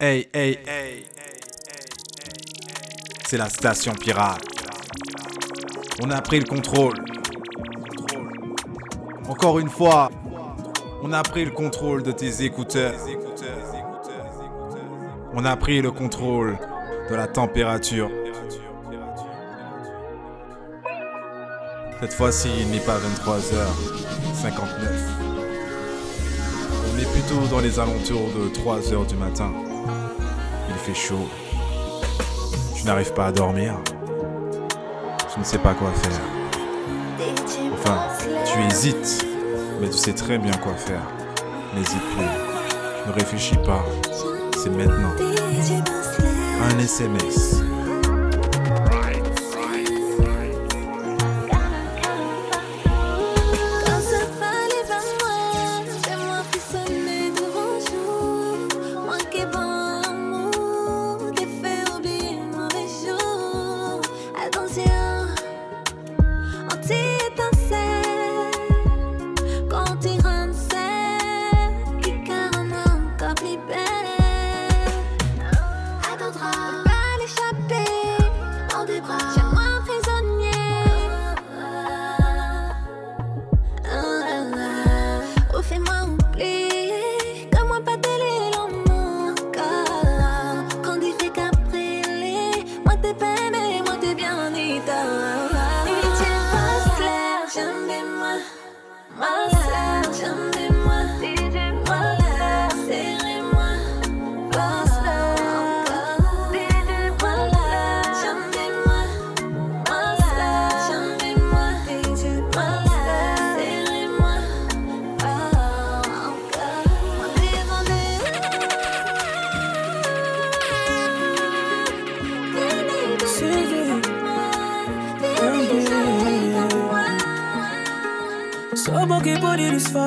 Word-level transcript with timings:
Hey, 0.00 0.28
hey, 0.32 0.60
hey. 0.64 1.06
C'est 3.26 3.36
la 3.36 3.48
station 3.48 3.92
pirate. 3.94 4.40
On 6.00 6.10
a 6.12 6.22
pris 6.22 6.38
le 6.38 6.44
contrôle. 6.44 6.94
Encore 9.28 9.58
une 9.58 9.68
fois, 9.68 10.08
on 11.02 11.12
a 11.12 11.24
pris 11.24 11.44
le 11.44 11.50
contrôle 11.50 12.04
de 12.04 12.12
tes 12.12 12.44
écouteurs. 12.44 12.94
On 15.32 15.44
a 15.44 15.56
pris 15.56 15.82
le 15.82 15.90
contrôle 15.90 16.56
de 17.10 17.16
la 17.16 17.26
température. 17.26 18.08
Cette 21.98 22.14
fois-ci, 22.14 22.50
il 22.60 22.70
n'est 22.70 22.78
pas 22.78 22.98
23h59. 22.98 24.62
On 26.86 26.98
est 26.98 27.12
plutôt 27.12 27.48
dans 27.50 27.58
les 27.58 27.80
alentours 27.80 28.28
de 28.28 28.48
3h 28.50 29.08
du 29.08 29.16
matin. 29.16 29.52
Chaud. 30.94 31.28
Tu 32.74 32.84
n'arrives 32.84 33.12
pas 33.12 33.26
à 33.26 33.32
dormir. 33.32 33.74
Tu 35.32 35.38
ne 35.38 35.44
sais 35.44 35.58
pas 35.58 35.74
quoi 35.74 35.90
faire. 35.92 36.20
Enfin, 37.72 38.08
tu 38.44 38.58
hésites, 38.62 39.26
mais 39.80 39.88
tu 39.88 39.98
sais 39.98 40.14
très 40.14 40.38
bien 40.38 40.52
quoi 40.52 40.74
faire. 40.74 41.02
N'hésite 41.74 42.02
plus. 42.16 43.06
Ne 43.06 43.12
réfléchis 43.12 43.56
pas. 43.56 43.84
C'est 44.56 44.70
maintenant. 44.70 45.12
Un 46.62 46.78
SMS. 46.78 47.62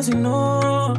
assassinou. 0.01 0.94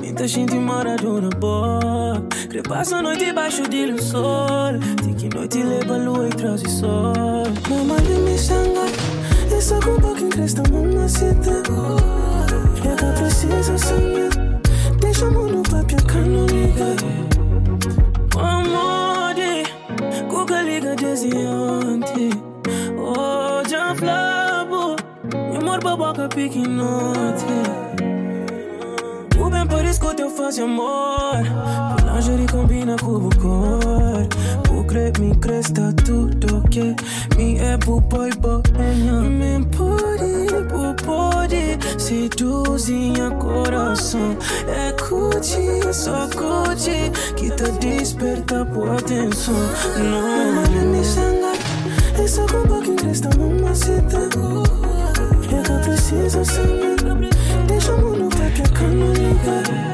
Minta 0.00 0.26
gente 0.28 0.54
moradora 0.54 1.28
boa. 1.38 2.24
Cre 2.48 2.62
passa 2.62 2.96
a 2.96 3.02
noite 3.02 3.32
baixo 3.32 3.68
de 3.68 3.92
um 3.92 3.98
sol. 3.98 4.78
Tiki 5.02 5.28
noite 5.34 5.62
leva 5.62 5.96
lua 5.96 6.28
e 6.28 6.30
traz 6.30 6.62
o 6.62 6.70
sol. 6.70 7.12
Mama 7.68 8.00
de 8.00 8.12
me 8.12 8.38
sangue. 8.38 8.94
Essa 9.56 9.78
culpa 9.80 10.14
que 10.14 10.28
cresta 10.28 10.62
mama 10.70 11.08
se 11.08 11.34
tragou. 11.34 11.96
Ela 12.84 13.12
precisa 13.14 13.76
sangue. 13.76 14.28
Deixa 15.00 15.24
o 15.26 15.32
mundo 15.32 15.62
pra 15.68 15.82
piacar 15.84 16.24
no 16.24 16.46
liga. 16.46 16.94
Amor 18.38 19.34
de 19.34 19.64
Cuca 20.28 20.62
liga 20.62 20.94
desiante. 20.94 22.30
Oh, 22.98 23.68
já 23.68 23.94
flabo. 23.96 24.96
Meu 25.32 25.60
amor 25.60 25.82
baboca 25.82 26.28
pique 26.28 26.66
noite 26.68 27.93
quase 30.54 30.62
amor 30.62 31.42
O 31.94 32.14
lingerie 32.14 32.46
combina 32.46 32.96
com 32.96 33.16
o 33.16 33.30
cor 33.40 34.28
Bucre 34.68 35.12
me 35.18 35.34
cresta 35.36 35.92
tudo 36.04 36.62
que 36.68 36.94
me 37.36 37.58
é 37.58 37.76
pro 37.78 38.00
buboi 38.00 38.30
boenha 38.36 39.20
Me 39.22 39.64
pode, 39.66 40.64
bubode 40.70 41.78
Seduzinha 41.98 43.30
coração 43.32 44.36
É 44.68 44.92
cuti, 44.92 45.92
só 45.92 46.28
cuti. 46.28 47.10
Que 47.36 47.50
tá 47.50 47.68
desperta 47.80 48.64
por 48.66 48.90
atenção. 48.90 49.54
Não, 49.96 50.28
é 50.28 50.68
não 50.68 50.92
me 50.92 51.04
sangue 51.04 51.58
É 52.22 52.26
só 52.26 52.46
com 52.46 52.62
boca 52.68 52.86
em 52.86 52.96
cresta, 52.96 53.30
mamacita 53.36 54.18
Eu 55.50 55.62
não 55.68 55.80
preciso 55.80 56.44
sangue 56.44 57.30
Deixa 57.66 57.92
o 57.92 57.98
mundo 57.98 58.36
ver 58.36 58.52
que 58.52 58.62
a 58.62 58.68
cama 58.68 59.06
liga 59.14 59.93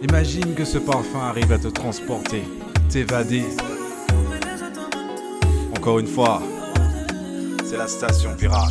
Imagine 0.00 0.54
que 0.54 0.64
ce 0.64 0.78
parfum 0.78 1.18
arrive 1.18 1.50
à 1.52 1.58
te 1.58 1.66
transporter, 1.66 2.44
t'évader. 2.88 3.42
Encore 5.76 5.98
une 5.98 6.06
fois, 6.06 6.40
c'est 7.64 7.76
la 7.76 7.88
station 7.88 8.30
pirate. 8.36 8.70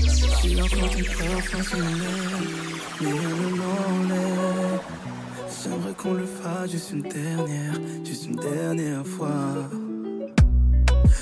J'aimerais 5.64 5.94
qu'on 5.98 6.14
le 6.14 6.26
fasse 6.26 6.72
juste 6.72 6.92
une 6.92 7.02
dernière, 7.02 7.74
juste 8.06 8.26
une 8.28 8.38
dernière 8.38 9.06
fois. 9.06 9.70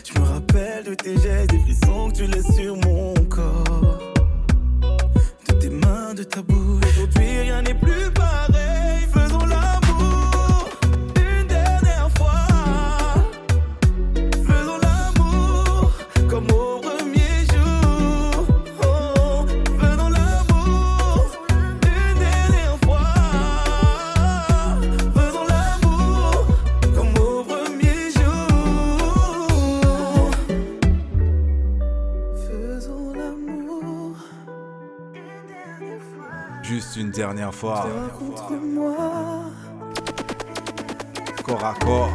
Je 0.04 0.20
me 0.20 0.26
rappelle 0.26 0.84
de 0.84 0.94
tes 0.94 1.18
gestes, 1.18 1.50
des 1.50 1.60
frissons 1.60 2.12
que 2.12 2.18
tu 2.18 2.28
laisses 2.28 2.56
sur 2.56 2.76
mon 2.78 3.15
dernière 37.56 37.58
fois, 37.58 37.86
Rencontre-moi. 38.20 38.96
corps 41.44 41.66
à 41.66 41.74
corps. 41.74 42.10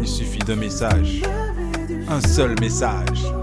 Il 0.00 0.08
suffit 0.08 0.38
d'un 0.40 0.56
message, 0.56 1.22
un 2.08 2.20
seul 2.20 2.58
message. 2.60 3.37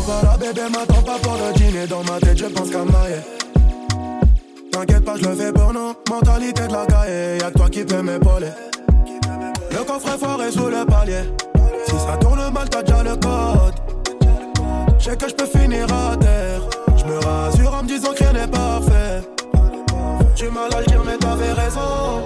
Suis 0.00 0.10
pas 0.10 0.22
là, 0.22 0.36
bébé, 0.36 0.62
m'attends 0.70 1.02
pas 1.02 1.18
pour 1.18 1.34
le 1.34 1.52
dîner. 1.54 1.86
Dans 1.86 2.02
ma 2.04 2.18
tête, 2.20 2.38
je 2.38 2.46
pense 2.46 2.70
qu'à 2.70 2.84
mailler. 2.84 3.20
T'inquiète 4.72 5.04
pas, 5.04 5.16
je 5.16 5.24
le 5.28 5.34
fais 5.34 5.52
pour. 5.52 5.72
Mentalité 6.08 6.66
de 6.66 6.72
la 6.72 6.86
caille, 6.86 7.38
y'a 7.40 7.50
toi 7.50 7.68
qui 7.68 7.84
peux 7.84 8.02
m'épauler. 8.02 8.50
Le 9.70 9.84
coffre 9.84 10.08
est 10.14 10.18
fort 10.18 10.42
et 10.42 10.50
sous 10.50 10.66
le 10.66 10.84
palier. 10.84 11.22
Si 11.86 11.92
ça 11.92 12.16
tourne 12.20 12.52
mal, 12.52 12.68
t'as 12.68 12.82
déjà 12.82 13.02
le 13.02 13.16
code. 13.16 13.74
Je 14.98 15.04
sais 15.04 15.16
que 15.16 15.28
je 15.28 15.34
peux 15.34 15.46
finir 15.46 15.86
à 15.92 16.16
terre. 16.16 16.60
Je 16.96 17.04
me 17.04 17.18
rassure 17.18 17.74
en 17.74 17.82
me 17.82 17.88
disant 17.88 18.12
que 18.12 18.24
rien 18.24 18.32
n'est 18.32 18.48
parfait. 18.48 19.22
Tu 20.34 20.48
m'as 20.48 20.76
à 20.76 20.82
dire, 20.82 21.02
mais 21.04 21.16
t'avais 21.16 21.52
raison. 21.52 22.22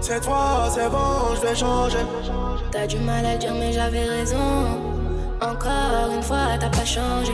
Cette 0.00 0.24
fois, 0.24 0.68
c'est 0.74 0.88
bon, 0.88 1.34
je 1.36 1.46
vais 1.46 1.54
changer. 1.54 1.98
T'as 2.72 2.86
du 2.86 2.98
mal 2.98 3.24
à 3.24 3.36
dire, 3.36 3.54
mais 3.54 3.72
j'avais 3.72 4.04
raison. 4.04 4.99
Encore 5.60 6.10
une 6.16 6.22
fois, 6.22 6.56
t'as 6.58 6.70
pas 6.70 6.86
changé. 6.86 7.32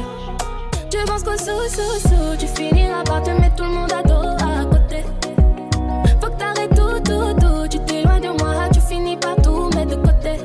Tu 0.90 0.98
penses 1.06 1.22
qu'au 1.22 1.38
sous, 1.38 1.68
sous, 1.68 2.08
sous, 2.08 2.36
tu 2.36 2.48
finiras 2.48 3.04
par 3.04 3.22
te 3.22 3.30
mettre 3.30 3.54
tout 3.54 3.62
le 3.62 3.70
monde 3.70 3.92
à 3.92 4.02
dos 4.02 4.14
à 4.14 4.64
côté. 4.64 5.04
Faut 6.20 6.30
que 6.30 6.36
t'arrêtes 6.36 6.74
tout, 6.74 6.98
tout, 7.04 7.34
tout. 7.40 7.68
Tu 7.70 7.78
t'éloignes 7.84 8.22
de 8.22 8.42
moi, 8.42 8.68
tu 8.72 8.80
finis 8.80 9.16
par 9.16 9.36
tout 9.36 9.70
mettre 9.76 9.96
de 9.96 10.06
côté. 10.06 10.40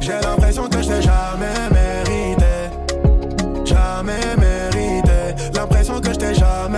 J'ai 0.00 0.20
l'impression 0.20 0.68
que 0.68 0.82
je 0.82 0.88
t'ai 0.88 1.00
jamais 1.00 1.70
mérité. 1.72 2.44
Jamais 3.64 4.20
mérité. 4.36 5.34
L'impression 5.54 5.98
que 5.98 6.12
je 6.12 6.18
t'ai 6.18 6.34
jamais 6.34 6.69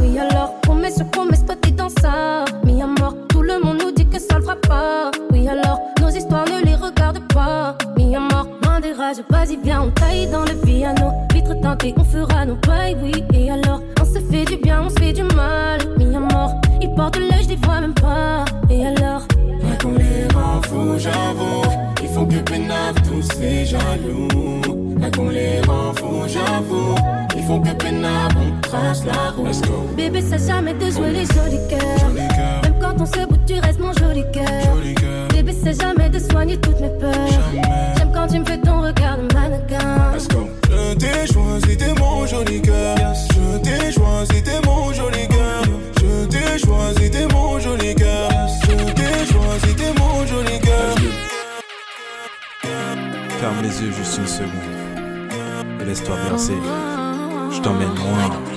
Oui, 0.00 0.18
alors, 0.18 0.54
promets 0.62 0.90
sur 0.90 1.06
promesse, 1.10 1.44
toi 1.44 1.54
t'es 1.60 1.70
dans 1.70 1.88
ça. 1.88 2.44
Mis 2.64 2.82
à 2.82 2.86
tout 3.28 3.42
le 3.42 3.60
monde 3.62 3.78
nous 3.82 3.90
dit 3.90 4.06
que 4.06 4.18
ça 4.18 4.38
le 4.38 4.42
fera 4.42 4.56
pas. 4.56 5.10
Oui, 5.30 5.46
alors, 5.48 5.80
nos 6.00 6.08
histoires 6.08 6.46
ne 6.46 6.64
les 6.64 6.74
regarde 6.74 7.20
pas. 7.32 7.76
Mis 7.96 8.16
à 8.16 8.20
mort, 8.20 8.46
des 8.80 8.92
rages, 8.92 9.22
vas-y, 9.28 9.58
viens, 9.62 9.82
on 9.82 9.90
taille 9.90 10.26
dans 10.28 10.44
le 10.44 10.54
piano. 10.64 11.12
Vitre 11.34 11.54
teintée, 11.60 11.94
on 11.98 12.04
fera 12.04 12.46
nos 12.46 12.56
bails, 12.66 12.96
oui. 13.02 13.12
La 29.06 29.32
bébé, 29.96 30.22
ça 30.22 30.36
jamais 30.36 30.74
de 30.74 30.90
jouer 30.90 31.12
les 31.12 31.24
jolis 31.26 31.68
cœurs. 31.68 32.10
Même 32.62 32.74
quand 32.80 32.94
on 32.98 33.06
se 33.06 33.26
bout, 33.26 33.38
tu 33.46 33.54
restes 33.54 33.80
mon 33.80 33.92
joli 33.92 34.24
cœur. 34.32 34.46
Bébé, 35.30 35.52
c'est 35.52 35.80
jamais 35.80 36.08
de 36.08 36.18
soigner 36.18 36.58
toutes 36.58 36.80
mes 36.80 36.90
peurs. 37.00 37.14
J'aime 37.96 38.12
quand 38.12 38.26
tu 38.26 38.40
me 38.40 38.44
fais 38.44 38.58
ton 38.58 38.82
regard 38.82 39.18
de 39.18 39.34
mannequin. 39.34 40.12
Let's 40.12 40.28
go. 40.28 40.48
Je 40.70 40.94
t'ai 40.94 41.32
choisi, 41.32 41.76
t'es 41.76 41.94
mon 41.98 42.26
joli 42.26 42.60
cœur. 42.62 42.96
Je 43.34 43.58
t'ai 43.58 43.92
choisi, 43.92 44.42
t'es 44.42 44.60
mon 44.66 44.92
joli 44.92 45.28
cœur. 45.28 45.62
Je 46.00 46.26
t'ai 46.26 46.58
choisi, 46.58 47.10
t'es 47.10 47.26
mon 47.32 47.58
joli 47.58 47.94
cœur. 47.94 48.30
Je 48.62 48.92
t'ai 48.92 49.32
choisi, 49.32 49.74
t'es 49.76 49.92
mon 49.98 50.26
joli 50.26 50.60
cœur. 50.60 50.94
Ferme 53.40 53.62
les 53.62 53.82
yeux 53.82 53.92
juste 53.92 54.18
une 54.18 54.26
seconde. 54.26 54.50
Et 55.80 55.84
laisse-toi 55.84 56.16
bercer. 56.28 56.58
Je 57.50 57.60
t'emmène 57.60 57.94
loin. 57.96 58.49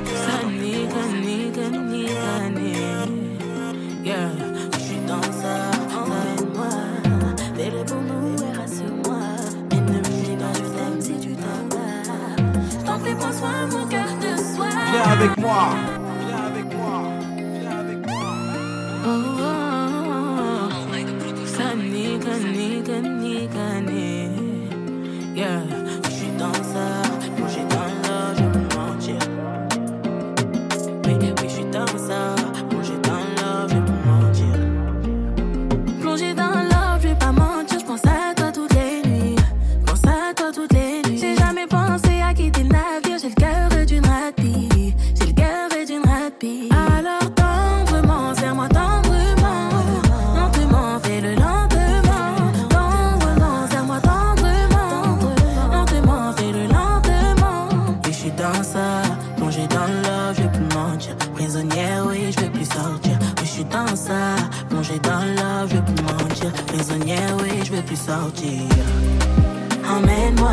Avec 15.23 15.37
moi. 15.37 15.92
Prisonnière, 66.73 67.37
oui, 67.39 67.51
je 67.63 67.71
vais 67.71 67.83
plus 67.83 67.95
sortir. 67.95 68.63
Emmène-moi, 69.87 70.49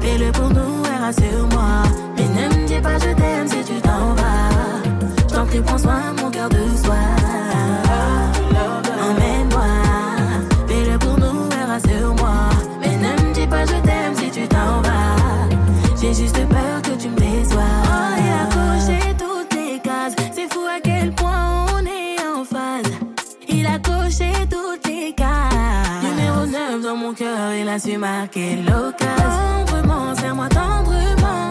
fais-le 0.00 0.32
pour 0.32 0.48
nous 0.48 0.82
et 0.86 0.98
rassure-moi. 0.98 1.82
Mais 2.16 2.24
ne 2.24 2.48
me 2.48 2.66
dis 2.66 2.80
pas 2.80 2.96
je 2.98 3.12
t'aime 3.14 3.46
si 3.46 3.62
tu 3.62 3.78
t'en 3.82 4.14
vas. 4.14 4.48
Je 5.28 5.34
t'en 5.34 5.44
prie, 5.44 5.60
prends 5.60 5.76
soin, 5.76 6.14
mon 6.22 6.30
cœur 6.30 6.48
de 6.48 6.64
soir. 6.82 6.96
Emmène-moi, 9.10 9.68
fais-le 10.66 10.98
pour 10.98 11.18
nous 11.18 11.50
et 11.50 11.64
rassure-moi. 11.64 12.48
Mais 12.80 12.96
ne 12.96 13.28
me 13.28 13.34
dis 13.34 13.46
pas 13.46 13.66
je 13.66 13.78
t'aime 13.82 14.14
si 14.16 14.30
tu 14.30 14.48
t'en 14.48 14.80
vas. 14.80 16.00
J'ai 16.00 16.14
juste 16.14 16.48
peur 16.48 16.69
a 27.70 27.78
su 27.78 27.96
marquer 27.96 28.56
l'occasion. 28.56 29.64
Tendrement, 29.66 30.14
serre-moi 30.16 30.48
tendrement. 30.48 31.50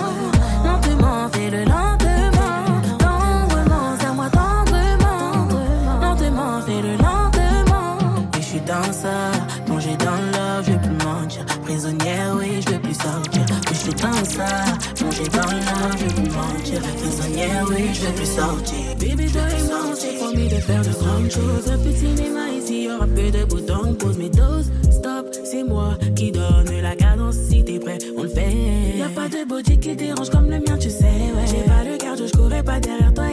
Lentement, 0.66 1.30
fais-le 1.32 1.64
lentement. 1.64 2.66
Tendrement, 3.00 3.98
serre-moi 4.00 4.30
tendrement. 4.30 5.48
Lentement, 6.02 6.62
fais-le 6.66 6.94
lentement. 6.98 7.98
Et 8.38 8.42
je 8.42 8.48
suis 8.48 8.62
dans 8.62 8.92
ça, 8.92 9.32
plongé 9.66 9.96
dans 9.98 10.22
l'eau, 10.32 10.64
je 10.64 10.72
vais 10.72 10.80
plus 10.80 10.98
mentir. 11.06 11.46
Prisonnière, 11.64 12.36
oui, 12.38 12.62
je 12.66 12.70
vais 12.72 12.80
plus 12.80 12.96
sortir. 12.96 13.46
Je 13.70 13.76
suis 13.76 13.94
dans 13.94 14.26
ça, 14.26 14.52
plongé 14.96 15.24
dans 15.30 15.52
l'eau, 15.52 15.98
je 15.98 16.06
vais 16.06 16.14
plus 16.22 16.32
mentir. 16.36 16.82
Prisonnière, 17.02 17.66
oui, 17.70 17.94
je 17.94 18.02
vais 18.06 18.14
plus 18.14 18.26
sortir. 18.26 18.84
Baby, 19.00 19.32
toi 19.32 19.42
et 19.58 19.64
moi, 19.64 19.80
promis 20.20 20.50
de 20.50 20.56
faire 20.56 20.82
de 20.82 20.92
grandes 21.02 21.32
choses. 21.32 21.72
Un 21.72 21.78
de 21.78 21.92
cinéma 21.96 22.50
ici, 22.50 22.84
y 22.84 22.90
aura 22.92 23.08
peu 23.08 23.32
de 23.32 23.46
boutons. 23.46 23.94
Pose 23.94 24.18
mes 24.18 24.30
doses, 24.30 24.70
stop, 24.92 25.19
c'est 25.50 25.64
moi 25.64 25.98
qui 26.16 26.32
donne 26.32 26.70
la 26.82 26.96
cadence. 26.96 27.36
Si 27.36 27.64
t'es 27.64 27.80
prêt, 27.80 27.98
on 28.18 28.24
le 28.24 28.30
fait. 28.30 28.52
Y 28.98 29.02
a 29.02 29.10
pas 29.10 29.28
de 29.28 29.48
body 29.48 29.80
qui 29.80 29.96
dérange 29.96 30.30
comme 30.30 30.50
le 30.50 30.60
mien, 30.60 30.78
tu 30.80 30.90
sais. 30.90 31.06
Ouais. 31.06 31.46
J'ai 31.48 31.64
pas 31.64 31.84
le 31.84 31.98
cardio, 31.98 32.28
je 32.28 32.38
courais 32.38 32.64
pas 32.64 32.80
derrière 32.80 33.14
toi 33.14 33.29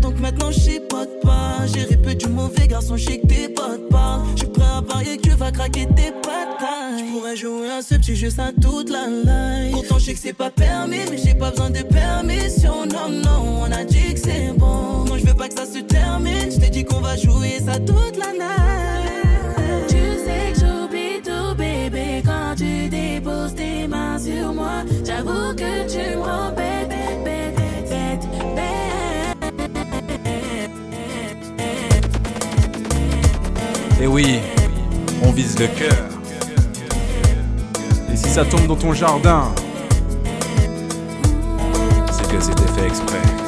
Donc 0.00 0.18
maintenant 0.20 0.50
je 0.50 0.60
sais 0.60 0.80
pas 0.80 1.04
de 1.04 1.20
pas. 1.22 1.66
J'ai 1.72 1.82
répé 1.82 2.14
du 2.14 2.28
mauvais 2.28 2.66
garçon, 2.66 2.96
je 2.96 3.04
sais 3.04 3.18
que 3.18 3.26
tes 3.26 3.48
potes 3.48 3.88
parlent. 3.90 4.22
Je 4.34 4.40
suis 4.40 4.48
prêt 4.48 4.64
à 4.76 4.82
parier 4.82 5.16
que 5.18 5.28
tu 5.28 5.34
vas 5.34 5.50
craquer 5.50 5.86
tes 5.86 6.12
patates. 6.22 6.98
Je 6.98 7.12
pourrais 7.12 7.36
jouer 7.36 7.70
à 7.70 7.82
ce 7.82 7.96
petit 7.96 8.16
jeu 8.16 8.30
ça 8.30 8.50
toute 8.60 8.90
la 8.90 9.06
life. 9.08 9.72
Pourtant, 9.72 9.98
je 9.98 10.04
sais 10.06 10.14
que 10.14 10.20
c'est 10.20 10.32
pas 10.32 10.50
permis, 10.50 10.98
mais 11.10 11.18
j'ai 11.18 11.34
pas 11.34 11.50
besoin 11.50 11.70
de 11.70 11.82
permission. 11.82 12.86
Non, 12.86 13.08
non, 13.10 13.62
on 13.62 13.72
a 13.72 13.84
dit 13.84 14.14
que 14.14 14.20
c'est 14.20 14.52
bon. 14.56 15.04
Non, 15.04 15.18
je 15.18 15.26
veux 15.26 15.34
pas 15.34 15.48
que 15.48 15.54
ça 15.54 15.66
se 15.66 15.80
termine. 15.80 16.50
Je 16.50 16.58
t'ai 16.58 16.70
dit 16.70 16.84
qu'on 16.84 17.00
va 17.00 17.16
jouer 17.16 17.60
ça 17.64 17.78
toute 17.78 18.16
la 18.16 18.32
night. 18.32 19.86
Tu 19.88 19.96
sais 20.24 20.52
que 20.52 20.60
j'oublie 20.60 21.20
tout, 21.22 21.54
bébé, 21.56 22.22
quand 22.24 22.54
tu 22.56 22.88
déposes 22.88 23.54
tes 23.54 23.86
mains 23.86 24.18
sur 24.18 24.54
moi. 24.54 24.84
J'avoue 25.04 25.54
que 25.54 25.86
tu 25.86 26.16
me 26.16 26.22
rends 26.22 26.52
Et 34.06 34.08
oui, 34.08 34.38
on 35.24 35.32
vise 35.32 35.58
le 35.58 35.66
cœur. 35.66 36.06
Et 38.12 38.16
si 38.16 38.28
ça 38.28 38.44
tombe 38.44 38.68
dans 38.68 38.76
ton 38.76 38.92
jardin, 38.92 39.52
c'est 42.12 42.30
que 42.30 42.40
c'était 42.40 42.72
fait 42.80 42.86
exprès. 42.86 43.45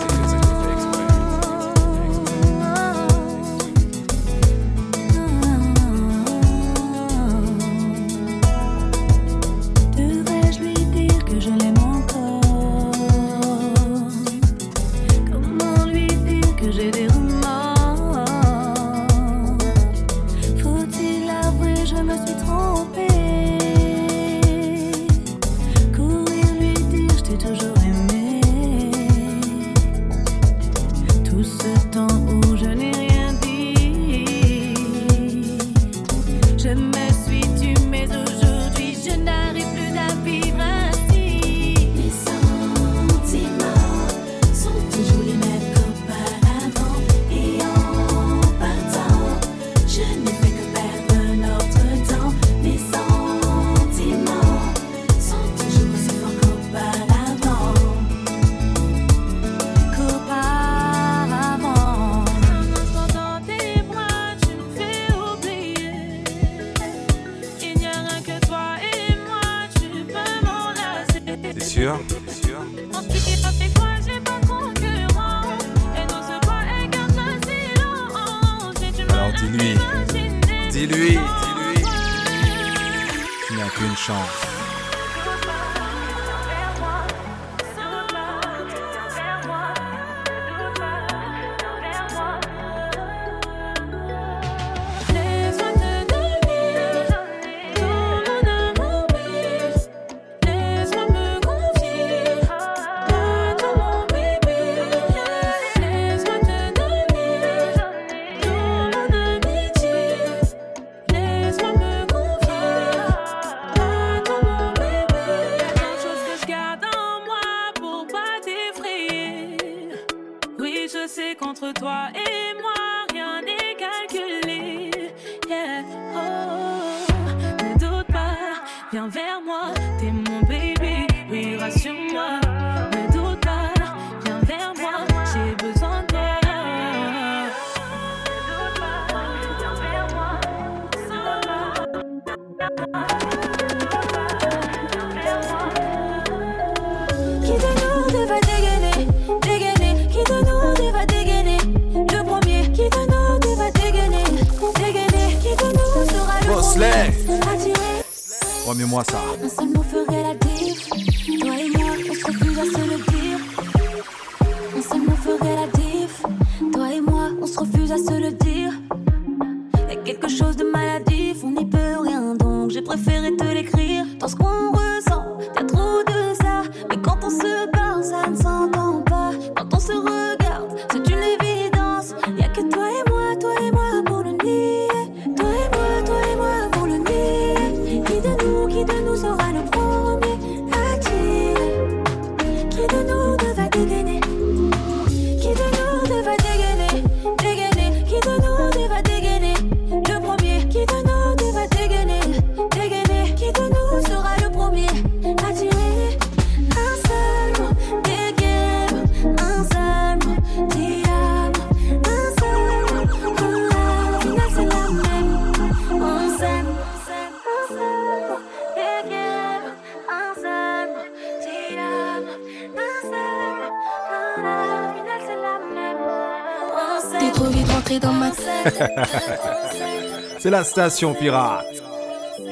C'est 230.39 230.51
la 230.51 230.65
station 230.65 231.15
pirate. 231.15 231.67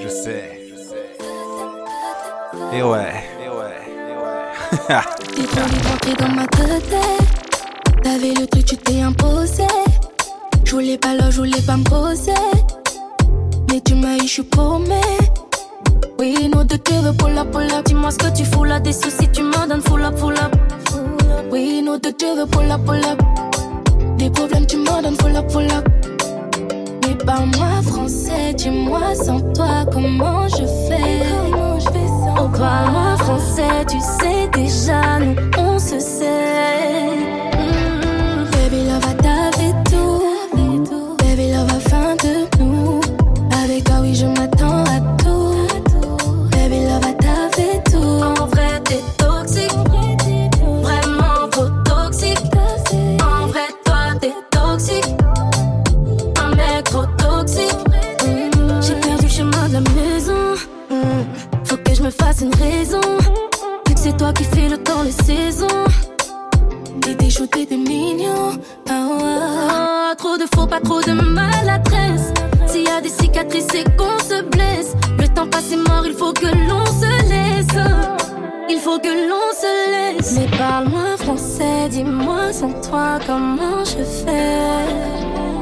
Je 0.01 0.09
sais. 0.09 0.61
Et 2.73 2.83
ouais. 2.83 3.13
Et 3.43 3.49
ouais. 3.49 3.81
Et 4.09 4.17
ouais. 4.17 5.01
T'es 6.03 6.15
dans 6.15 6.29
ma 6.29 6.47
tête. 6.47 6.95
T'avais 8.03 8.35
le 8.35 8.47
truc, 8.47 8.65
tu 8.65 8.77
t'es 8.77 9.01
imposé. 9.01 9.67
Je 10.65 10.73
voulais 10.73 10.99
pas 10.99 11.15
là, 11.15 11.31
je 11.31 11.39
voulais 11.39 11.63
pas 11.67 11.77
me 11.77 11.85
poser. 11.85 12.33
Mais 13.71 13.81
tu 13.81 13.95
m'as 13.95 14.17
eu, 14.17 14.23
je 14.23 14.27
suis 14.27 14.43
paumé. 14.43 15.01
Oui, 16.19 16.49
nos 16.53 16.65
deux 16.65 16.79
cœurs 16.79 17.15
pour 17.17 17.29
la 17.29 17.45
pour 17.45 17.61
la. 17.61 17.83
Dis-moi 17.83 18.11
ce 18.11 18.19
que 18.19 18.37
tu 18.37 18.45
fous 18.45 18.65
là, 18.65 18.81
des 18.81 18.93
soucis, 18.93 19.29
tu 19.33 19.43
m'en 19.43 19.67
donnes 19.67 19.83
full 19.83 20.05
up, 20.05 20.17
full. 20.19 20.35
Oui, 21.51 21.83
nos 21.83 21.99
deux 21.99 22.13
cœurs 22.13 22.47
pour 22.49 22.63
la 22.63 22.79
pour 22.79 22.95
la. 22.95 23.17
Des 24.17 24.31
problèmes, 24.31 24.67
tu 24.67 24.77
m'en 24.79 25.03
donnes 25.03 25.17
full 25.21 25.37
up, 25.37 25.51
full 25.51 25.71
up. 25.71 25.96
Mais 27.07 27.15
parle-moi 27.25 27.83
français, 27.83 28.55
dis-moi 28.55 29.15
sans 29.15 29.41
toi 29.53 29.85
comment 29.93 30.49
je 30.49 30.65
fais. 30.89 31.23
Comment 31.43 31.79
je 31.79 31.85
fais 31.87 32.07
sans 32.09 32.35
Oh, 32.45 32.49
parle-moi 32.49 33.17
français, 33.19 33.85
tu 33.89 33.99
sais 34.01 34.49
déjà, 34.53 35.19
nous 35.21 35.37
on 35.59 35.79
se 35.79 35.99
sait. 36.01 37.11
Mm, 37.53 38.51
Baby, 38.51 38.85
love, 38.89 39.16
T'étais 67.57 67.79
mignon. 67.79 68.53
Ah, 68.87 69.07
ouais. 69.19 69.25
Ah, 69.71 70.15
trop 70.19 70.37
de 70.37 70.45
faux, 70.55 70.67
pas 70.67 70.79
trop 70.79 71.01
de 71.01 71.13
maladresse. 71.13 72.35
S'il 72.67 72.85
y 72.85 72.89
a 72.89 73.01
des 73.01 73.09
cicatrices, 73.09 73.67
c'est 73.73 73.85
qu'on 73.97 74.19
se 74.19 74.43
blesse. 74.43 74.95
Le 75.19 75.27
temps 75.29 75.49
passé 75.49 75.77
mort, 75.77 76.05
il 76.05 76.13
faut 76.13 76.35
que 76.35 76.49
l'on 76.49 76.85
se 76.85 77.29
laisse. 77.31 77.83
Il 78.69 78.79
faut 78.79 78.99
que 78.99 79.09
l'on 79.09 79.49
se 79.59 80.19
laisse. 80.19 80.33
Mais 80.39 80.59
parle-moi 80.59 81.17
français, 81.17 81.89
dis-moi 81.89 82.53
sans 82.53 82.73
toi 82.87 83.19
comment 83.27 83.83
je 83.85 84.05
fais. 84.05 84.93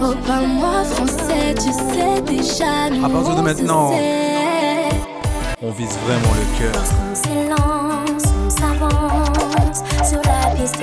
Oh, 0.02 0.14
parle-moi 0.26 0.82
français, 0.96 1.54
tu 1.54 1.70
sais 1.70 2.20
déjà. 2.22 2.90
Nous 2.90 3.04
À 3.04 3.08
partir 3.08 3.36
de 3.36 3.40
maintenant. 3.42 3.92
On 5.62 5.70
vise 5.70 5.96
vraiment 6.04 6.34
le 6.34 6.58
cœur. 6.58 6.74
Lorsqu'on 6.74 7.14
s'élance, 7.14 8.34
on 8.44 8.50
s'avance 8.50 10.08
sur 10.10 10.18
la 10.24 10.50
piste 10.56 10.82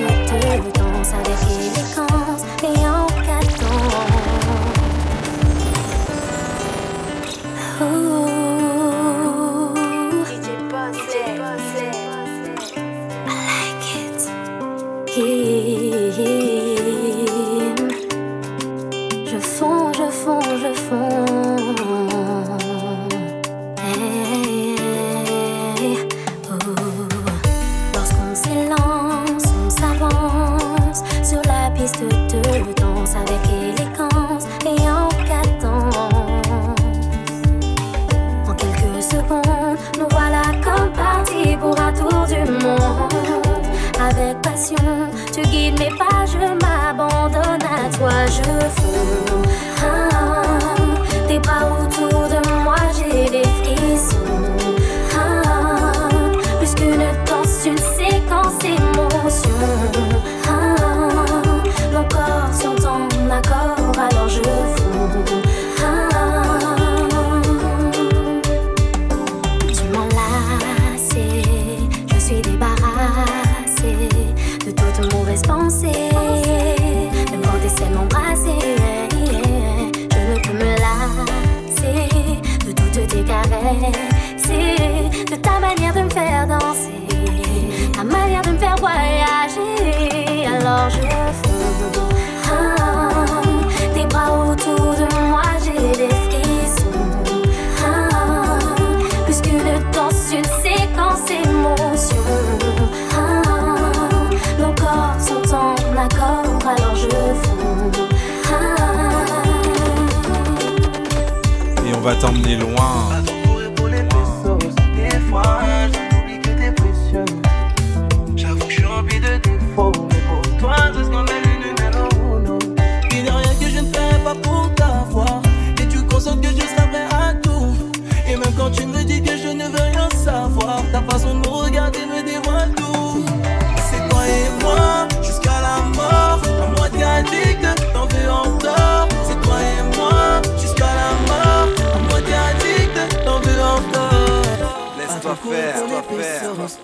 t'emmener 112.22 112.54
loin. 112.54 113.21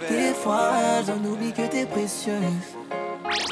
Des 0.08 0.34
fois, 0.34 0.72
j'en 1.04 1.28
oublie 1.28 1.52
que 1.52 1.66
t'es 1.66 1.84
précieuse. 1.84 2.76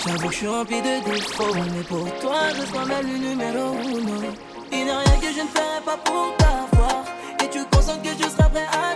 J'avoue 0.05 0.29
que 0.29 0.33
je 0.33 0.39
suis 0.39 0.47
rempli 0.47 0.81
de 0.81 1.05
défauts, 1.05 1.55
mais 1.55 1.83
pour 1.83 2.05
toi, 2.21 2.49
je 2.55 2.73
quand 2.73 2.87
même 2.87 3.07
le 3.07 3.19
numéro 3.19 3.75
uno. 3.75 4.13
Il 4.71 4.85
n'y 4.85 4.91
a 4.91 4.99
rien 4.99 5.21
que 5.21 5.27
je 5.27 5.43
ne 5.43 5.49
ferai 5.49 5.81
pas 5.85 5.97
pour 6.05 6.37
t'avoir. 6.39 7.05
Et 7.43 7.49
tu 7.51 7.65
consentes 7.73 8.03
que 8.03 8.11
je 8.11 8.29
serai 8.29 8.49
prêt 8.51 8.67
à 8.73 8.96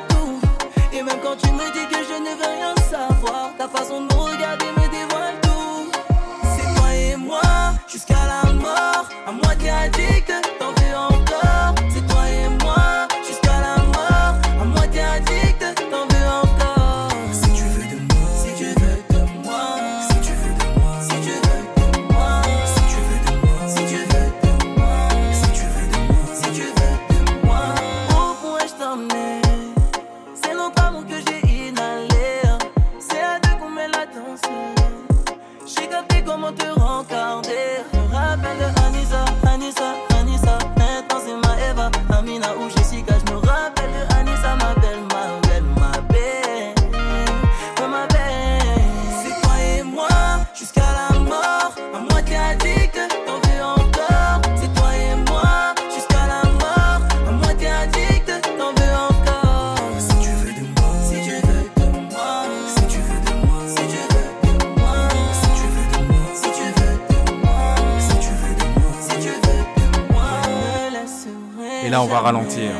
va 72.21 72.27
ralentir. 72.27 72.71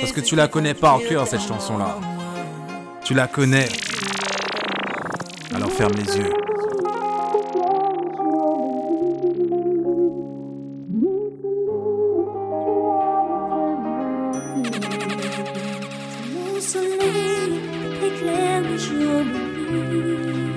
Parce 0.00 0.12
que 0.12 0.20
tu 0.20 0.36
la 0.36 0.48
connais 0.48 0.74
pas 0.74 0.92
en 0.92 0.98
cœur, 0.98 1.26
cette 1.26 1.42
chanson-là. 1.42 1.98
Tu 3.04 3.14
la 3.14 3.26
connais. 3.26 3.68
Alors 5.54 5.70
ferme 5.70 5.92
les 5.96 6.16
yeux. 6.16 6.32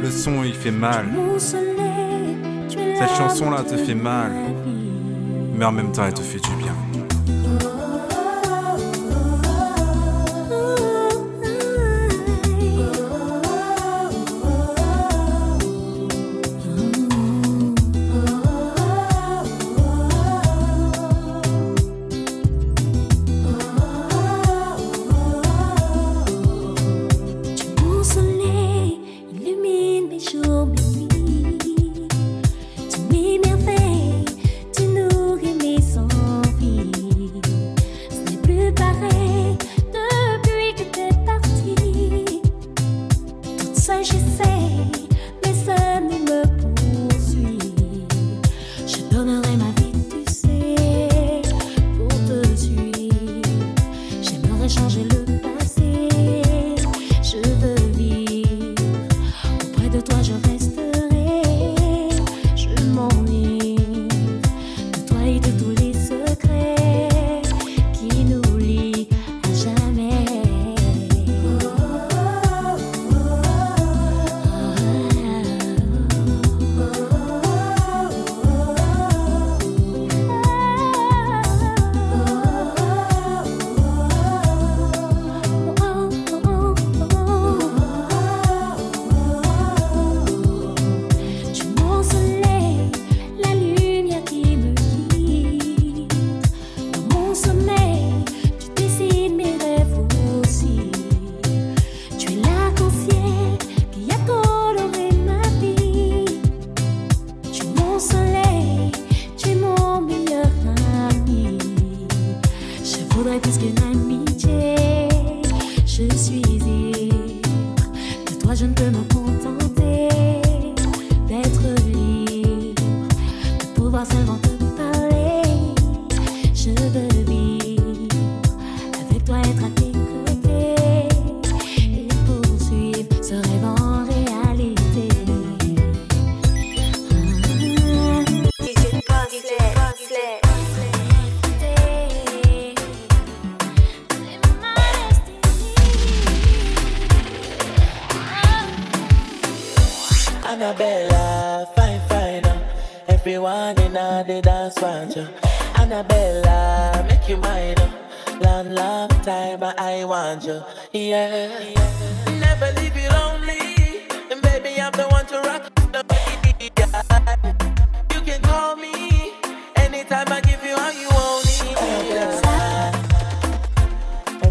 Le 0.01 0.11
son, 0.11 0.43
il 0.43 0.53
fait 0.53 0.71
mal. 0.71 1.07
Cette 1.37 3.17
chanson-là 3.17 3.63
te 3.63 3.75
fait 3.75 3.95
mal. 3.95 4.31
Mais 5.57 5.65
en 5.65 5.71
même 5.71 5.91
temps, 5.91 6.05
elle 6.05 6.13
te 6.13 6.21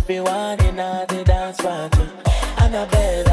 fi 0.06 0.20
wine 0.20 0.60
inna 0.66 1.06
the 1.08 1.24
dance 1.24 1.60
party. 1.60 2.02
And 2.58 2.76
I 2.76 2.84
beg 2.86 3.23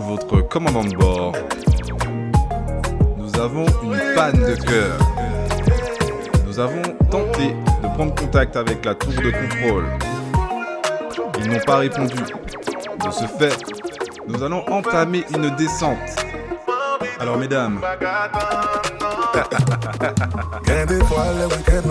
votre 0.00 0.40
commandant 0.42 0.84
de 0.84 0.96
bord. 0.96 1.32
Nous 3.16 3.40
avons 3.40 3.66
une 3.82 4.14
panne 4.14 4.38
de 4.40 4.54
cœur. 4.54 4.98
Nous 6.46 6.58
avons 6.58 6.82
tenté 7.10 7.54
de 7.82 7.88
prendre 7.94 8.14
contact 8.14 8.56
avec 8.56 8.84
la 8.84 8.94
tour 8.94 9.12
de 9.12 9.30
contrôle. 9.30 9.86
Ils 11.40 11.50
n'ont 11.50 11.60
pas 11.60 11.78
répondu. 11.78 12.14
De 12.14 13.10
ce 13.10 13.26
fait, 13.26 13.56
nous 14.26 14.42
allons 14.42 14.64
entamer 14.68 15.24
une 15.34 15.54
descente. 15.56 15.96
Alors 17.20 17.38
mesdames. 17.38 17.80
Des 20.88 21.04
fois, 21.04 21.26
le 21.38 21.46
week-end. 21.46 21.88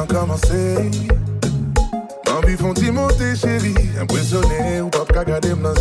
Envie 2.36 2.56
font 2.56 2.74
monter, 2.92 3.36
chérie. 3.36 3.76
Impressionné 4.00 4.82
ou 4.82 4.90
pas 4.90 5.06
qu'à 5.06 5.24
garder 5.24 5.54
me 5.54 5.74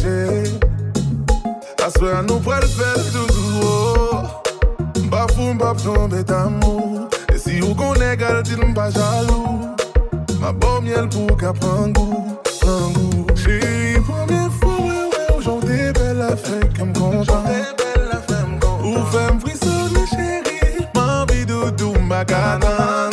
Aswe 1.87 2.11
an 2.11 2.25
nou 2.27 2.41
pral 2.43 2.65
fel 2.67 3.03
toujou 3.15 5.07
Bafou 5.07 5.55
mbap 5.55 5.79
tombe 5.79 6.25
tamou 6.27 7.07
E 7.31 7.39
si 7.39 7.61
ou 7.63 7.77
konen 7.79 8.17
gal 8.19 8.43
di 8.43 8.57
mba 8.59 8.89
jalou 8.91 9.71
Ma 10.41 10.51
bo 10.51 10.81
miel 10.83 11.07
pou 11.15 11.37
ka 11.39 11.53
prangou 11.55 12.27
Prangou 12.59 13.31
Chéri, 13.39 14.03
pwemye 14.03 14.51
fwa 14.59 14.75
wè 14.83 14.99
wè 15.15 15.25
ou 15.37 15.47
jan 15.47 15.63
te 15.63 15.81
bel 15.95 16.19
la 16.25 16.35
fe 16.35 16.59
kem 16.75 16.91
konjan 16.99 17.47
Ou 18.83 19.07
fèm 19.15 19.39
frisonne 19.47 20.03
chéri 20.11 20.89
M'anvi 20.91 21.47
doudou 21.47 21.95
mba 22.03 22.25
kanan 22.27 23.06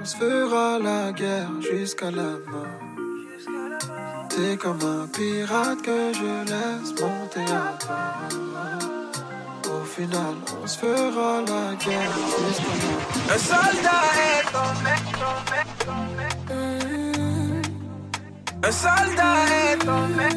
on 0.00 0.04
se 0.04 0.16
fera 0.16 0.78
la 0.78 1.12
guerre 1.12 1.50
jusqu'à 1.60 2.10
la 2.10 2.32
mort. 2.50 2.78
C'est 4.30 4.56
comme 4.56 4.80
un 4.82 5.06
pirate 5.08 5.82
que 5.82 6.12
je 6.12 6.44
laisse 6.50 6.92
monter. 7.00 7.50
Au 9.66 9.84
final, 9.84 10.34
on 10.62 10.66
se 10.66 10.78
fera 10.78 11.40
la 11.40 11.74
guerre 11.84 12.16
jusqu'à 12.38 12.74
la 12.80 12.88
mort. 12.88 13.06
Un 13.34 13.38
soldat 13.38 14.06
est 14.28 14.44
tombé. 14.56 14.94
Un 18.62 18.72
soldat 18.72 19.38
est 19.62 19.78
tombé. 19.78 20.28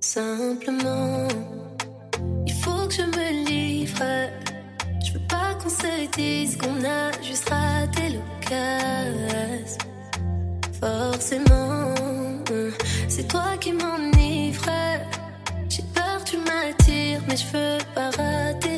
Simplement, 0.00 1.28
il 2.46 2.52
faut 2.52 2.86
que 2.86 2.94
je 2.94 3.02
me 3.02 3.28
livre 3.48 4.43
qu'on 5.64 5.70
se 5.70 6.06
dise 6.16 6.58
qu'on 6.58 6.84
a 6.84 7.10
juste 7.22 7.48
raté 7.48 8.10
l'occasion. 8.10 9.78
Forcément, 10.78 11.94
c'est 13.08 13.26
toi 13.26 13.56
qui 13.58 13.72
m'enivres. 13.72 14.66
J'ai 15.70 15.82
peur, 15.94 16.22
tu 16.24 16.36
m'attires, 16.36 17.22
mais 17.26 17.36
je 17.36 17.46
veux 17.46 17.78
pas 17.94 18.10
rater. 18.10 18.73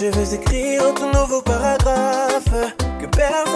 Je 0.00 0.06
veux 0.06 0.34
écrire 0.34 0.86
un 0.86 0.94
tout 0.94 1.10
nouveau 1.10 1.42
paragraphe 1.42 2.54
que 3.00 3.06
personne 3.06 3.47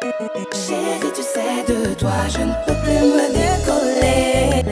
Chérie, 0.00 1.12
tu 1.12 1.22
sais, 1.22 1.64
de 1.66 1.94
toi, 1.94 2.12
je 2.28 2.38
ne 2.38 2.52
peux 2.64 2.74
plus 2.84 3.02
me 3.16 3.26
décoller. 3.32 4.62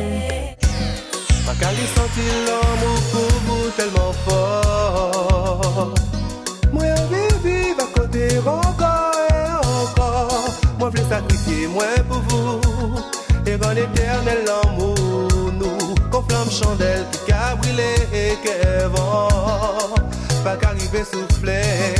Ma 1.44 1.52
sentit 1.52 2.32
l'amour 2.46 3.00
pour 3.12 3.32
vous 3.46 3.70
tellement 3.76 4.12
fort. 4.24 5.94
Moi, 6.72 6.84
vivre 7.42 7.82
à 7.82 7.98
côté 7.98 8.38
encore 8.38 9.12
et 9.28 9.50
encore. 9.50 10.44
Moi, 10.78 10.90
je 10.94 11.00
voulais 11.00 11.14
sacrifier 11.14 11.66
moi 11.66 11.84
pour 12.08 12.22
vous. 12.28 12.60
Et 13.46 13.54
en 13.54 13.72
éternel 13.72 14.44
amour, 14.64 15.28
nous, 15.52 15.94
qu'on 16.10 16.22
flamme 16.22 16.50
chandelle 16.50 17.04
qui 17.10 17.32
et 18.14 18.36
qu'elle 18.44 18.88
vent. 18.94 19.28
Pas 20.44 20.56
qu'arriver 20.56 21.04
souffler. 21.04 21.96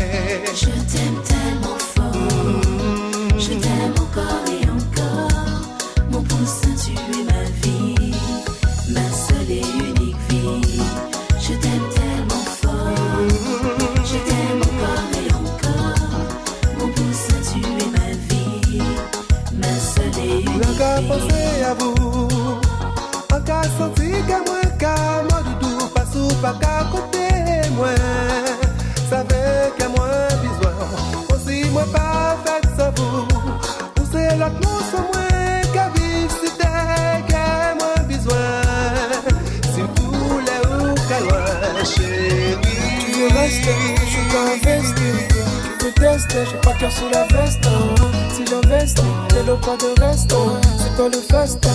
sais, 46.37 46.51
j'ai 46.51 46.59
pas 46.59 46.72
cœur 46.72 46.93
sous 46.93 47.09
la 47.12 47.24
veste. 47.37 47.66
Hein. 47.66 47.95
Si 48.32 48.45
j'investis, 48.47 49.05
les 49.34 49.43
lots 49.45 49.57
pas 49.57 49.76
de 49.76 50.01
reste. 50.01 50.32
Hein. 50.32 50.61
C'est 50.78 50.97
toi 50.97 51.09
le 51.09 51.18
festin. 51.18 51.70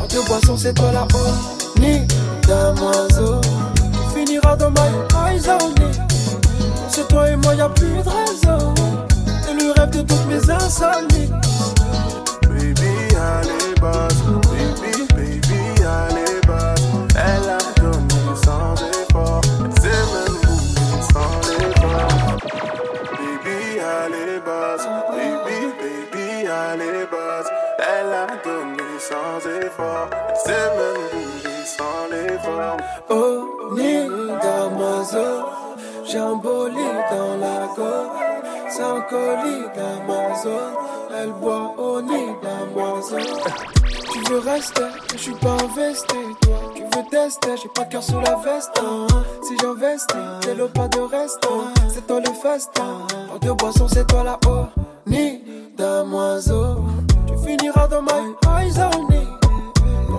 En 0.00 0.06
deux 0.06 0.56
c'est 0.56 0.74
toi 0.74 0.92
la 0.92 1.02
haute. 1.02 1.78
Ni 1.78 2.06
d'amoiseau. 2.46 3.40
Tu 3.74 4.18
finiras 4.18 4.56
dans 4.56 4.70
ma 4.70 5.30
maison. 5.30 5.58
C'est 6.88 7.06
toi 7.08 7.28
et 7.28 7.36
moi, 7.36 7.54
y'a 7.54 7.68
plus 7.68 7.88
de 7.88 8.08
raison. 8.08 8.74
Et 9.48 9.54
le 9.54 9.72
rêve 9.72 9.90
de 9.90 10.02
toutes 10.02 10.26
mes 10.26 10.50
insomnies. 10.50 11.30
Baby, 12.42 13.14
allez, 13.14 13.80
basse. 13.80 14.45
fort. 29.76 30.08
C'est 30.44 30.68
même 30.78 31.64
sans 31.64 32.08
l'effort. 32.10 32.76
Oh, 33.10 33.74
d'Amazon, 34.42 35.44
dans 37.10 37.36
la 37.44 37.66
gorge. 37.76 38.26
Sans 38.68 39.00
colis 39.08 39.66
d'Amazon, 39.74 40.66
elle 41.18 41.32
boit 41.32 41.74
au 41.78 42.00
nid 42.02 42.32
d'Amazon. 42.42 43.18
Tu 44.12 44.32
veux 44.32 44.38
rester, 44.38 44.82
je 45.12 45.18
suis 45.18 45.34
pas 45.34 45.56
investi, 45.64 46.16
toi. 46.42 46.56
Tu 46.74 46.82
veux 46.82 47.04
tester, 47.10 47.56
j'ai 47.62 47.68
pas 47.68 47.84
de 47.84 47.92
cœur 47.92 48.02
sous 48.02 48.20
la 48.20 48.34
veste. 48.36 48.80
Si 49.42 49.56
j'investis, 49.60 50.16
t'es 50.40 50.54
le 50.54 50.68
pas 50.68 50.88
de 50.88 51.00
reste. 51.00 51.46
C'est 51.88 52.06
toi 52.06 52.20
le 52.20 52.32
festin. 52.34 53.06
En 53.32 53.38
deux 53.38 53.54
boissons, 53.54 53.88
c'est 53.88 54.06
toi 54.06 54.24
là-haut. 54.24 54.66
Ni 55.06 55.42
damoiseau, 55.76 56.84
tu 57.26 57.34
finiras 57.46 57.86
dans 57.88 58.02
my 58.02 58.34
eyes 58.48 58.78
only. 58.78 59.45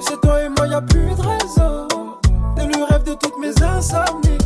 C'est 0.02 0.20
toi 0.22 0.42
et 0.42 0.50
moi, 0.50 0.68
y'a 0.68 0.82
plus 0.82 1.16
de 1.16 1.22
raison. 1.22 1.88
T'es 2.56 2.66
le 2.66 2.84
rêve 2.84 3.04
de 3.04 3.14
toutes 3.14 3.38
mes 3.40 3.54
insomnies. 3.64 4.38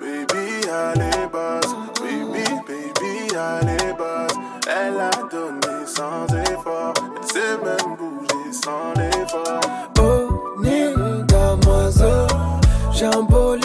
Baby, 0.00 0.68
allez, 0.70 1.26
basse. 1.32 1.74
Baby, 2.00 2.44
baby, 2.66 3.36
allez, 3.36 3.92
basse. 3.98 4.36
Elle 4.66 5.00
a 5.00 5.10
donné 5.30 5.86
sans 5.86 6.26
effort. 6.34 6.94
Elle 7.16 7.26
s'est 7.26 7.58
même 7.64 7.96
bougée 7.96 8.52
sans 8.52 8.92
effort. 9.20 9.60
Oh, 10.00 10.60
nid, 10.62 10.94
damoiselle, 11.28 12.26
j'ai 12.92 13.06
un 13.06 13.22
beau 13.22 13.56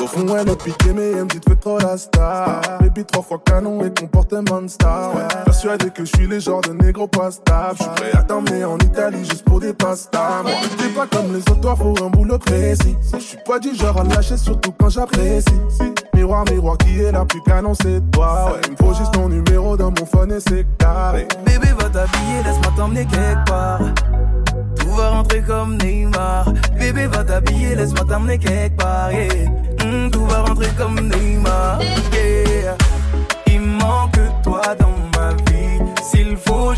Au 0.00 0.06
fond, 0.06 0.36
elle 0.36 0.48
est 0.48 0.62
piquée, 0.62 0.92
mais 0.94 1.10
elle 1.10 1.24
me 1.24 1.28
dit 1.28 1.40
de 1.40 1.54
trop 1.54 1.78
la 1.78 1.98
star. 1.98 2.62
Baby, 2.80 3.04
trois 3.04 3.22
fois 3.22 3.38
canon 3.44 3.84
et 3.84 3.90
comportement 3.90 4.66
star. 4.66 5.14
Ouais. 5.14 5.22
Persuadé 5.44 5.90
que 5.90 6.04
je 6.04 6.16
suis 6.16 6.26
les 6.26 6.40
genres 6.40 6.62
de 6.62 6.72
négro 6.72 7.06
pas 7.06 7.30
stable. 7.30 7.76
Je 7.78 7.84
prêt 7.84 8.12
à 8.14 8.22
t'emmener 8.22 8.64
en 8.64 8.78
Italie 8.78 9.24
juste 9.24 9.44
pour 9.44 9.60
des 9.60 9.74
pastas. 9.74 10.42
Moi, 10.42 10.52
t'es 10.78 10.88
pas 10.88 11.06
comme 11.06 11.34
les 11.34 11.40
autres, 11.40 11.60
toi, 11.60 11.76
faut 11.76 11.94
un 12.02 12.08
boulot 12.08 12.38
précis. 12.38 12.96
Je 13.12 13.18
suis 13.18 13.38
pas 13.44 13.58
du 13.58 13.74
genre 13.74 14.00
à 14.00 14.04
lâcher, 14.04 14.38
surtout 14.38 14.72
quand 14.78 14.88
j'apprécie. 14.88 15.44
Miroir, 16.14 16.44
miroir, 16.50 16.78
qui 16.78 17.00
est 17.00 17.12
la 17.12 17.24
plus 17.24 17.42
canon, 17.42 17.74
c'est 17.74 18.00
toi. 18.12 18.52
Ouais, 18.52 18.60
il 18.66 18.72
me 18.72 18.76
faut 18.76 18.94
juste 18.94 19.12
ton 19.12 19.28
numéro 19.28 19.76
dans 19.76 19.90
mon 19.90 20.06
phone 20.06 20.32
et 20.32 20.40
c'est 20.40 20.66
carré. 20.78 21.28
Bébé, 21.44 21.68
va 21.78 21.88
t'habiller, 21.90 22.42
laisse-moi 22.44 22.72
t'emmener 22.76 23.04
quelque 23.06 23.44
part. 23.46 23.80
Tout 24.78 24.90
va 24.94 25.10
rentrer 25.10 25.42
comme 25.42 25.76
Neymar. 25.78 26.46
Bébé 26.78 27.06
va 27.06 27.24
t'habiller, 27.24 27.74
laisse-moi 27.74 28.04
t'amener 28.08 28.38
quelque 28.38 28.76
part. 28.76 29.10
Yeah. 29.12 29.48
Hmm, 29.84 30.10
Tout 30.10 30.26
va 30.26 30.42
rentrer 30.42 30.68
comme 30.78 31.00
Neymar. 31.00 31.80
Yeah. 32.12 32.76
Il 33.46 33.60
manque 33.60 34.18
toi 34.42 34.62
dans 34.78 34.94
ma 35.18 35.30
vie. 35.50 35.80
S'il 36.02 36.36
faut, 36.36 36.72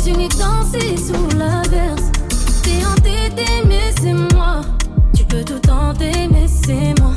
continuer 0.00 0.28
de 0.28 0.38
danser 0.38 0.96
sous 0.96 1.36
la 1.36 1.60
verse. 1.68 2.10
T'es 2.62 2.84
entêté, 2.86 3.44
mais 3.66 3.92
c'est 4.00 4.14
moi. 4.14 4.62
Tu 5.14 5.24
peux 5.24 5.44
tout 5.44 5.58
tenter, 5.58 6.26
mais 6.30 6.46
c'est 6.48 6.98
moi. 7.00 7.12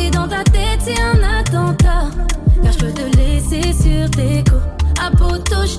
Et 0.00 0.10
dans 0.10 0.26
ta 0.26 0.42
tête, 0.44 0.80
c'est 0.80 0.98
un 0.98 1.22
attentat. 1.22 2.08
Car 2.62 2.72
je 2.72 2.78
peux 2.78 2.92
te 2.92 3.16
laisser 3.18 3.72
sur 3.74 4.10
tes 4.10 4.42
coups. 4.44 4.62
À 4.98 5.10
poteau, 5.10 5.66
je 5.66 5.76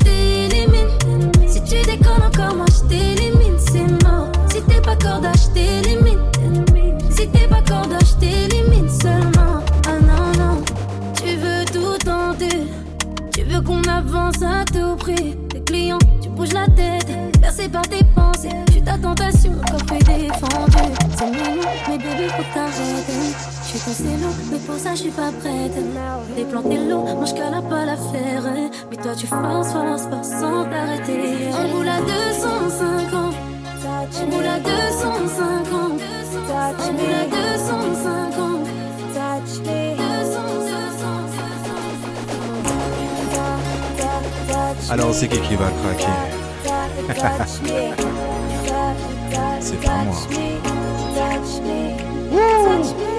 t'arrêter. 22.54 23.14
Je 23.64 23.68
suis 23.68 23.80
ton 23.80 23.92
cello, 23.92 24.30
mais 24.52 24.60
pour 24.60 24.78
ça 24.78 24.92
je 24.92 25.02
suis 25.02 25.12
pas 25.12 25.32
prête. 25.40 25.78
Déplanter 26.36 26.78
l'eau, 26.78 27.04
mange 27.04 27.34
qu'à 27.34 27.50
la 27.50 27.62
pas 27.62 27.86
l'affaire. 27.86 28.44
Mais 28.90 28.98
toi 28.98 29.14
tu 29.16 29.28
forces, 29.28 29.72
forces, 29.72 30.04
forces 30.04 30.30
sans 30.30 30.66
t'arrêter. 30.66 31.50
On 31.54 31.68
roule 31.76 31.88
à 31.88 32.00
250. 32.00 33.36
On 34.22 34.30
roule 34.36 34.46
à 34.46 34.60
250. 34.60 36.02
On 36.80 36.98
roule 36.98 37.14
à 37.14 37.26
250. 37.26 38.48
250. 39.56 40.08
Alors 44.90 45.14
c'est 45.14 45.28
qui 45.28 45.40
qui 45.42 45.56
va 45.56 45.70
craquer 45.70 46.06
C'est 49.60 49.82
pas 49.82 50.04
moi. 50.06 50.16
Woo! 52.38 53.17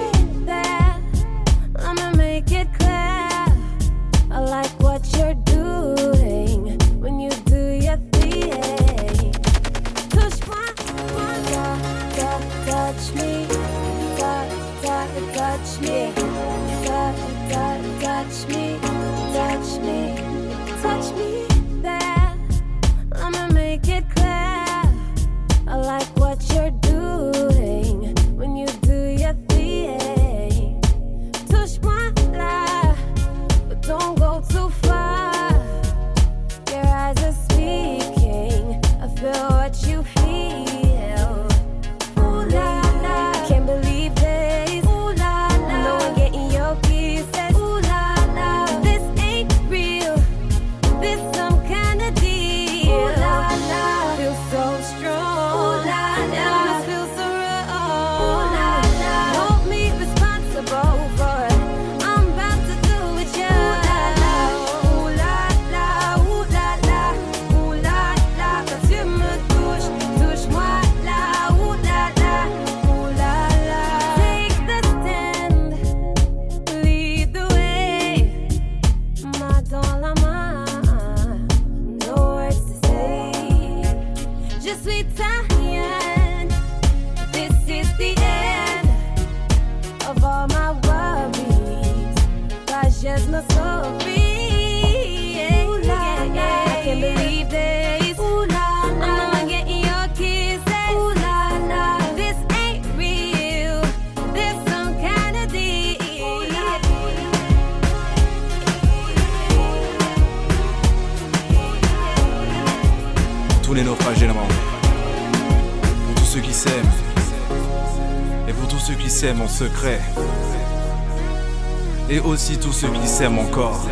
Et 122.09 122.19
aussi 122.19 122.57
tout 122.57 122.71
ceux 122.71 122.87
qui 122.89 123.07
s'aiment 123.07 123.39
encore. 123.39 123.85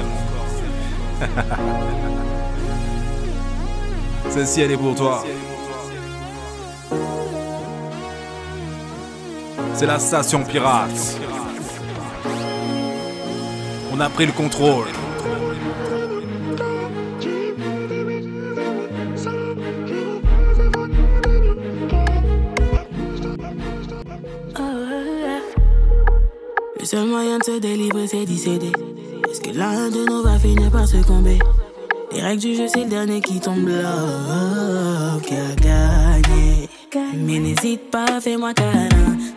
Celle-ci, 4.30 4.62
elle 4.62 4.72
est 4.72 4.78
pour 4.78 4.96
toi. 4.96 5.26
C'est 9.74 9.86
la 9.86 10.00
station 10.00 10.44
pirate. 10.44 11.18
On 13.92 14.00
a 14.00 14.10
pris 14.10 14.26
le 14.26 14.32
contrôle. 14.32 14.88
Se 27.48 27.60
délivrer, 27.60 28.08
c'est 28.08 28.26
d'y 28.26 28.38
céder. 28.38 28.74
Est-ce 29.30 29.40
que 29.40 29.58
l'un 29.58 29.90
de 29.90 30.06
nous 30.10 30.22
va 30.22 30.38
finir 30.38 30.70
par 30.70 30.86
se 30.86 30.98
tomber 30.98 31.40
Les 32.12 32.22
règles 32.22 32.42
du 32.42 32.56
jeu, 32.56 32.68
c'est 32.68 32.84
le 32.84 32.90
dernier 32.90 33.22
qui 33.22 33.40
tombe 33.40 33.70
là. 33.70 35.18
Qui 35.26 35.34
a 35.34 35.56
gagné 35.56 36.70
Mais 37.16 37.40
n'hésite 37.40 37.90
pas, 37.90 38.20
fais-moi 38.20 38.54
câlin. 38.54 38.90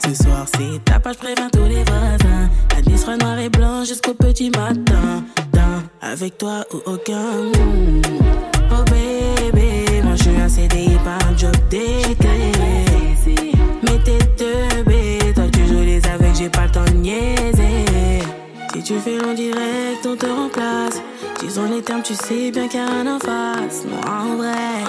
Ce 0.05 0.25
soir, 0.25 0.45
c'est 0.53 0.85
ta 0.85 0.99
page, 0.99 1.19
préviens 1.19 1.51
tous 1.53 1.69
les 1.69 1.85
voisins. 1.85 2.51
La 2.85 2.97
sera 2.97 3.17
noir 3.17 3.39
et 3.39 3.49
blanc 3.49 3.85
jusqu'au 3.85 4.15
petit 4.15 4.51
matin. 4.51 5.23
D'un, 5.53 5.85
Avec 6.01 6.37
toi 6.37 6.65
ou 6.75 6.79
aucun. 6.91 7.53
Oh 8.73 8.85
bébé, 8.91 10.03
moi 10.03 10.17
je 10.17 10.23
suis 10.23 10.37
un 10.37 10.49
CDI, 10.49 10.97
pas 11.05 11.19
un 11.29 11.37
job 11.39 11.55
d'été. 11.71 12.60
Tu 18.91 18.99
fais 18.99 19.25
en 19.25 19.35
direct, 19.35 20.05
on 20.05 20.17
te 20.17 20.27
remplace. 20.27 21.01
Disons 21.41 21.71
les 21.71 21.81
termes, 21.81 22.03
tu 22.03 22.15
sais 22.15 22.51
bien 22.51 22.67
qu'il 22.67 22.81
y 22.81 22.83
a 22.83 22.87
rien 22.87 23.07
en 23.07 23.21
face. 23.21 23.85
Moi 23.89 24.01
en 24.05 24.37
vrai, 24.37 24.83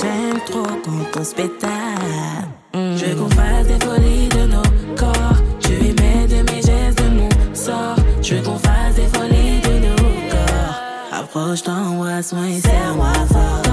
j'aime 0.00 0.40
trop 0.46 0.62
quand 0.62 1.20
on 1.20 1.24
se 1.24 1.34
pétale. 1.34 2.46
Mm. 2.74 2.96
Je 2.96 3.04
veux 3.06 3.16
qu'on 3.16 3.30
fasse 3.30 3.66
des 3.66 3.84
folies 3.84 4.28
de 4.28 4.46
nos 4.46 4.96
corps. 4.96 5.34
Vais 5.68 5.88
mettre 5.88 6.36
de 6.36 6.52
mes 6.52 6.62
gestes 6.62 7.02
de 7.02 7.08
mon 7.08 7.28
sort. 7.54 7.96
Je 8.22 8.36
veux 8.36 8.42
qu'on 8.42 8.58
fasse 8.58 8.94
des 8.94 9.18
folies 9.18 9.60
de 9.62 9.88
nos 9.88 10.30
corps. 10.30 11.20
Approche, 11.20 11.64
t'embrasse-moi 11.64 12.46
et 12.46 12.60
serre-moi 12.60 13.12
fort. 13.32 13.63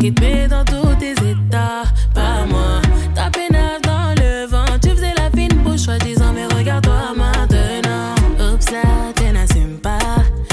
Qui 0.00 0.12
te 0.12 0.20
mets 0.22 0.48
dans 0.48 0.64
tous 0.64 0.94
tes 0.98 1.12
états. 1.12 1.84
Pas 2.14 2.46
moi. 2.48 2.80
Ta 3.14 3.30
pénale 3.30 3.80
dans 3.84 4.14
le 4.20 4.46
vent. 4.46 4.78
Tu 4.82 4.90
faisais 4.90 5.12
la 5.16 5.30
fine 5.30 5.62
bouche, 5.62 5.80
soi-disant, 5.80 6.32
mais 6.34 6.46
regarde-toi 6.46 7.12
maintenant. 7.16 8.14
Oups, 8.40 8.70
là, 8.70 9.12
tu 9.14 9.24
n'assumes 9.24 9.78
pas. 9.78 9.98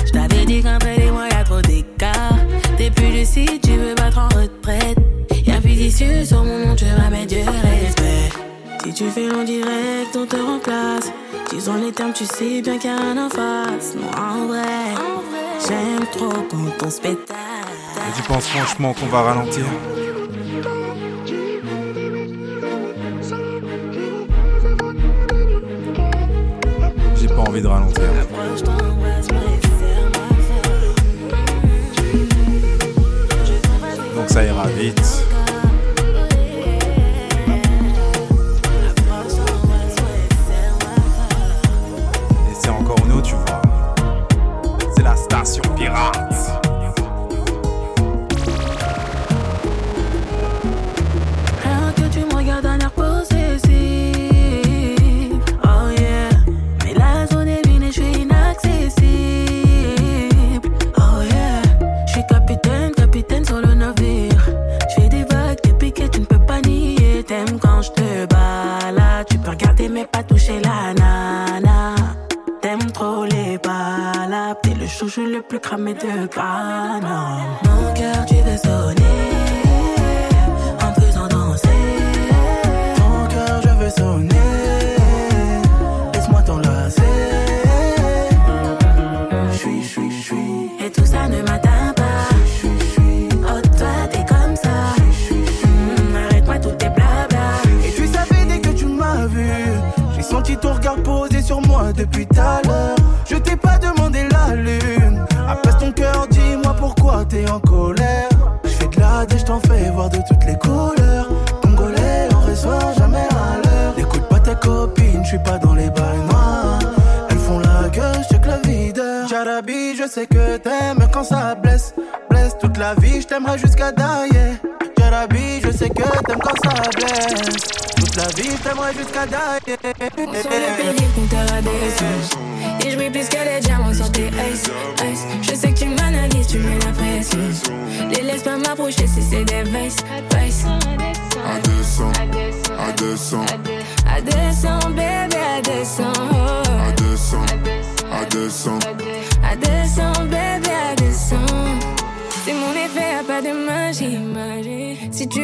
Je 0.05 0.11
t'avais 0.11 0.45
dit 0.45 0.61
qu'entre 0.61 0.87
les 0.97 1.09
mois, 1.09 1.29
y'a 1.29 1.43
trop 1.43 1.61
d'écart. 1.61 2.35
T'es 2.77 2.91
plus 2.91 3.11
lucide, 3.11 3.61
tu 3.63 3.71
veux 3.71 3.95
battre 3.95 4.19
en 4.19 4.27
retraite. 4.27 4.97
Y'a 5.45 5.61
plus 5.61 5.75
d'issue 5.75 6.25
sur 6.25 6.43
mon 6.43 6.67
nom, 6.67 6.75
tu 6.75 6.85
vas 6.85 7.09
mettre 7.09 7.27
du 7.27 7.37
respect. 7.37 8.29
Si 8.83 8.93
tu 8.93 9.09
fais 9.09 9.27
long 9.29 9.43
direct, 9.43 10.15
on 10.15 10.25
te 10.25 10.35
remplace. 10.35 11.11
Disons 11.68 11.86
les 11.86 11.91
termes, 11.91 12.13
tu 12.13 12.24
sais 12.24 12.61
bien 12.61 12.78
qu'il 12.78 12.89
y 12.89 12.93
a 12.93 12.97
rien 12.97 13.26
en 13.26 13.30
face. 13.30 13.93
Moi 13.99 14.09
en 14.18 14.47
vrai, 14.47 14.95
j'aime 15.68 16.07
trop 16.13 16.32
quand 16.49 16.86
on 16.86 16.89
se 16.89 17.01
pétale. 17.01 17.36
Et 18.07 18.15
tu 18.15 18.22
penses 18.26 18.47
franchement 18.47 18.93
qu'on 18.93 19.07
va 19.07 19.22
ralentir 19.24 19.65
J'ai 27.18 27.28
pas 27.28 27.36
envie 27.36 27.61
de 27.61 27.68
ralentir. 27.68 28.03
Donc 34.15 34.30
ça 34.30 34.41
ira 34.41 34.68
vite. 34.68 35.36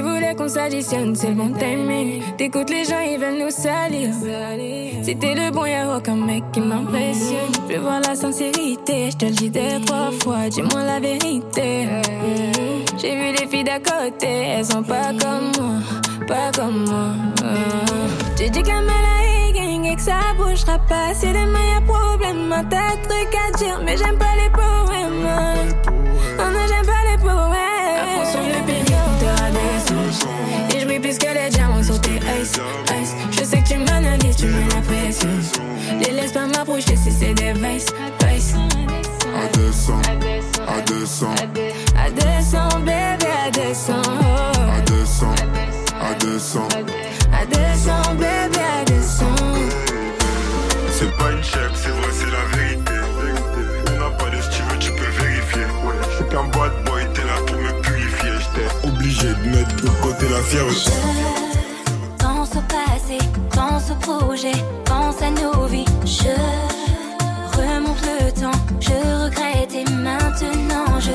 Voulais 0.04 0.36
qu'on 0.36 0.48
s'additionne, 0.48 1.16
c'est 1.16 1.30
le 1.30 1.36
bon 1.36 1.52
timing. 1.54 2.22
T'écoutes 2.38 2.70
les 2.70 2.86
gens, 2.86 3.00
ils 3.00 3.18
veulent 3.18 3.40
nous 3.40 3.50
salir. 3.50 4.10
T'es 5.04 5.36
le 5.36 5.52
bon, 5.52 5.66
y'a 5.66 5.96
aucun 5.96 6.16
mec 6.16 6.44
qui 6.52 6.60
m'impressionne. 6.62 7.52
Je 7.70 7.74
veux 7.74 7.80
voir 7.80 8.02
la 8.02 8.16
sincérité, 8.16 9.12
je 9.12 9.18
te 9.18 9.26
le 9.26 9.32
dis 9.32 9.50
deux, 9.50 9.80
trois 9.86 10.12
fois. 10.22 10.50
Dis-moi 10.50 10.84
la 10.84 11.00
vérité. 11.00 11.86
Mm. 11.86 12.98
J'ai 13.00 13.16
vu 13.16 13.32
les 13.40 13.48
filles 13.48 13.64
d'à 13.64 13.80
côté, 13.80 14.28
elles 14.28 14.66
sont 14.66 14.84
pas 14.84 15.12
comme 15.22 15.52
moi, 15.58 16.28
pas 16.28 16.52
comme 16.56 16.86
moi. 16.86 17.14
Mm. 17.42 18.36
Tu 18.36 18.50
dis 18.50 18.62
que 18.62 18.70
la 18.70 19.14
et 19.94 19.96
que 19.96 20.02
ça 20.02 20.20
bougera 20.38 20.80
pas. 20.90 21.14
Si 21.14 21.28
demain 21.28 21.66
y'a 21.74 21.82
problème, 21.82 22.50
tas 22.70 22.96
de 22.96 23.08
trucs 23.08 23.36
à 23.36 23.58
dire, 23.58 23.80
mais 23.86 23.96
j'aime 23.98 24.18
pas 24.18 24.36
les 24.36 24.50
poèmes. 24.50 25.93
plus 31.14 31.28
que 31.28 31.34
les 31.34 31.50
diamants 31.50 31.84
sont 31.84 31.98
tes 32.00 32.16
ice, 32.42 32.54
ice. 33.02 33.16
Je 33.32 33.44
sais 33.44 33.62
que 33.62 33.68
tu 33.68 33.78
m'analyses, 33.78 34.36
tu 34.36 34.46
mets 34.46 34.68
la 34.74 34.82
pression. 34.82 35.30
Les 36.00 36.12
laisse 36.12 36.32
pas 36.32 36.46
m'approcher 36.46 36.96
si 36.96 37.12
c'est 37.12 37.34
des 37.34 37.54
vices, 37.54 37.88
vices. 38.26 38.56
À 39.36 39.48
descendre, 39.58 40.10
à 40.68 40.82
descendre, 40.82 41.36
à 41.98 42.10
descendre, 42.12 42.80
bébé, 42.80 43.28
à 43.46 43.52
descendre. 43.52 44.10
À 44.76 44.82
descendre, 44.82 45.44
à 46.02 46.14
descendre, 46.16 46.78
à 47.32 47.46
descendre, 47.46 48.14
bébé, 48.14 48.60
à 48.82 48.86
descendre. 48.86 49.70
C'est 50.92 51.18
pas 51.18 51.32
une 51.32 51.44
chèque, 51.44 51.76
c'est 51.76 52.03
de 59.66 59.90
côté 60.02 60.28
la. 60.30 60.42
Je 60.44 60.90
pense 62.20 62.52
au 62.56 62.62
passé, 62.62 63.18
pense 63.52 63.92
au 63.92 63.96
projet, 63.96 64.52
pense 64.86 65.22
à 65.22 65.30
nos 65.32 65.66
vies. 65.68 65.86
Je 66.06 66.34
remonte 67.58 68.02
le 68.02 68.32
temps, 68.32 68.60
je 68.80 68.92
regrette 69.24 69.74
et 69.74 69.90
maintenant 69.92 71.00
je 71.00 71.12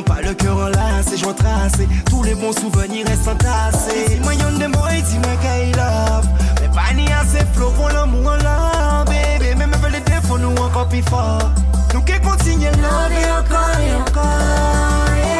n'ayant 0.00 0.02
pas 0.02 0.20
le 0.22 0.34
cœur 0.34 0.56
enlacé, 0.56 1.16
je 1.16 1.24
tracé 1.24 1.88
tous 2.08 2.22
les 2.22 2.34
bons 2.34 2.52
souvenirs 2.52 3.06
restent 3.06 3.28
entassés. 3.28 4.06
Dis-moi 4.08 4.34
y'en 4.34 4.58
des 4.58 4.68
mots 4.68 4.88
et 4.96 5.02
dis-moi 5.02 5.32
qu'il 5.42 5.72
love. 5.72 6.28
Mais 6.60 6.68
pas 6.68 6.92
ni 6.94 7.06
assez 7.12 7.44
flow 7.52 7.70
pour 7.70 7.88
l'amour 7.88 8.26
en 8.26 8.36
love, 8.36 9.06
baby. 9.06 9.54
Même 9.56 9.74
avec 9.74 9.92
les 9.92 10.00
défauts, 10.00 10.38
nous 10.38 10.54
encore 10.62 10.88
plus 10.88 11.02
fort. 11.02 11.50
Nous 11.94 12.02
qui 12.02 12.20
continuons, 12.20 12.70
love 12.70 13.12
et 13.12 13.30
encore 13.30 13.80
et 13.80 13.94
encore. 13.94 15.39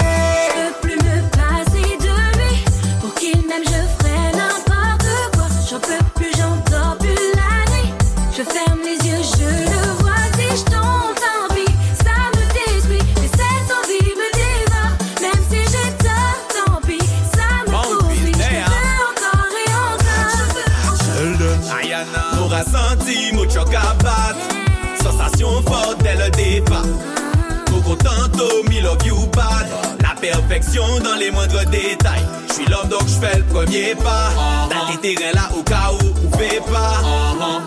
dans 31.02 31.14
les 31.18 31.30
moindres 31.30 31.64
détails. 31.70 32.24
Je 32.48 32.54
suis 32.54 32.66
l'homme 32.66 32.88
donc 32.88 33.02
je 33.06 33.26
fais 33.26 33.38
le 33.38 33.44
premier 33.44 33.94
pas. 33.94 34.30
Dans 34.70 34.90
les 34.90 34.98
terrains 34.98 35.32
là 35.34 35.48
au 35.56 35.62
cas 35.62 35.90
où 35.92 36.04
vous 36.04 36.28
pouvez 36.28 36.60
pas. 36.70 37.00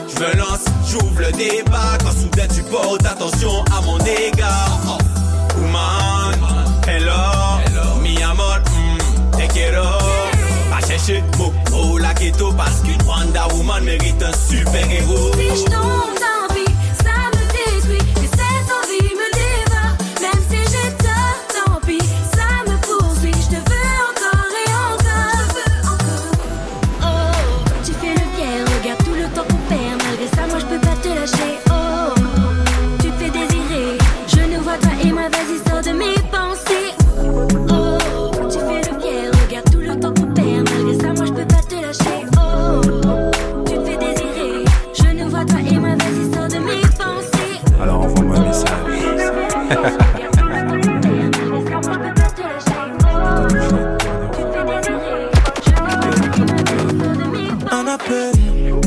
Je 0.07 0.19
me 0.19 0.37
lance, 0.37 0.65
j'ouvre 0.87 1.19
le 1.19 1.31
débat. 1.31 1.97
Quand 2.03 2.11
soudain 2.11 2.47
tu 2.53 2.61
portes 2.63 3.05
attention 3.05 3.63
à 3.75 3.81
mon 3.81 3.97
égard. 3.99 4.97
Woman, 5.57 6.35
hello, 6.87 7.11
hello. 7.65 8.01
mi 8.01 8.21
amor, 8.21 8.59
mm, 8.59 9.37
te 9.37 9.53
quiero. 9.53 9.83
Pas 10.69 10.87
chercher 10.87 11.23
mot, 11.37 11.53
oh 11.73 11.97
la 11.97 12.13
ghetto 12.13 12.51
parce 12.53 12.81
qu'une 12.81 13.01
Wanda 13.07 13.47
Woman 13.55 13.83
mérite 13.83 14.23
un 14.23 14.33
super 14.33 14.89
héros. 14.91 15.31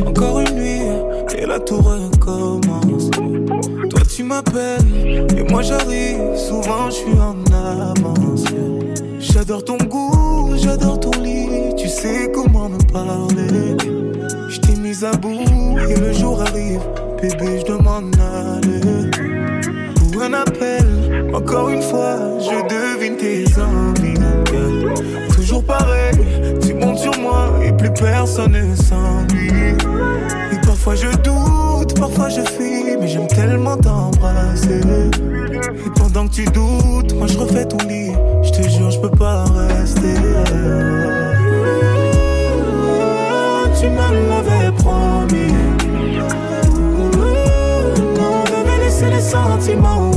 encore 0.05 0.41
une 0.41 0.55
nuit, 0.57 1.39
et 1.39 1.47
la 1.47 1.61
tour 1.61 1.85
recommence. 1.85 3.11
Toi 3.91 4.01
tu 4.15 4.25
m'appelles, 4.25 5.27
et 5.37 5.43
moi 5.51 5.63
j'arrive, 5.63 6.37
souvent 6.37 6.91
je 6.91 6.95
suis 6.95 7.19
en 7.21 7.37
avance. 7.55 8.45
J'adore 9.21 9.65
ton 9.65 9.77
goût, 9.77 10.51
j'adore 10.57 10.99
ton 10.99 11.13
lit, 11.23 11.75
tu 11.77 11.89
sais 11.89 12.31
comment 12.35 12.69
me 12.69 12.79
parler. 12.93 13.77
Je 14.49 14.61
t'ai 14.61 14.75
mise 14.77 15.05
à 15.05 15.13
bout, 15.13 15.79
et 15.89 15.95
le 16.01 16.13
jour 16.13 16.41
arrive, 16.41 16.81
bébé 17.23 17.61
je 17.61 17.73
demande 17.73 18.15
aller. 18.19 19.11
Pour 20.13 20.23
un 20.23 20.33
appel, 20.33 21.31
encore 21.33 21.69
une 21.69 21.83
fois, 21.83 22.19
je 22.41 22.57
devine 22.75 23.17
tes 23.17 23.45
envies. 23.61 24.17
Toujours 25.35 25.63
pareil 25.63 26.17
et 27.62 27.73
plus 27.73 27.91
personne 27.91 28.53
ne 28.53 28.75
s'ennuie. 28.75 29.77
Et 30.53 30.67
parfois 30.67 30.95
je 30.95 31.09
doute, 31.19 31.99
parfois 31.99 32.29
je 32.29 32.41
fuis, 32.43 32.97
mais 33.01 33.09
j'aime 33.09 33.27
tellement 33.27 33.77
t'embrasser. 33.77 34.81
Et 34.81 35.91
pendant 35.99 36.27
que 36.27 36.33
tu 36.33 36.45
doutes, 36.45 37.14
moi 37.14 37.27
je 37.27 37.39
refais 37.39 37.64
ton 37.64 37.79
lit. 37.89 38.12
Je 38.43 38.51
te 38.51 38.69
jure, 38.69 38.91
je 38.91 39.01
peux 39.01 39.11
pas 39.11 39.45
rester. 39.45 40.14
Tu 43.79 43.89
me 43.89 44.29
l'avais 44.29 44.73
promis. 44.77 45.53
Non, 48.17 48.45
de 48.45 48.59
me 48.67 48.85
laisser 48.85 49.07
les 49.11 49.21
sentiments. 49.21 50.16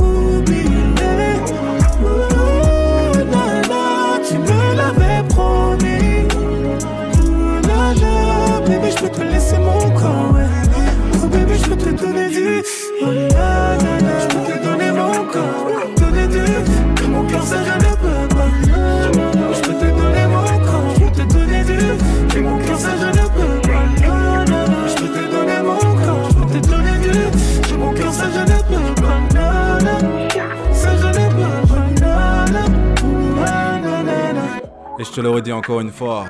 Et 35.00 35.04
je 35.04 35.12
te 35.12 35.22
le 35.22 35.30
redis 35.30 35.50
encore 35.50 35.80
une 35.80 35.90
fois. 35.90 36.26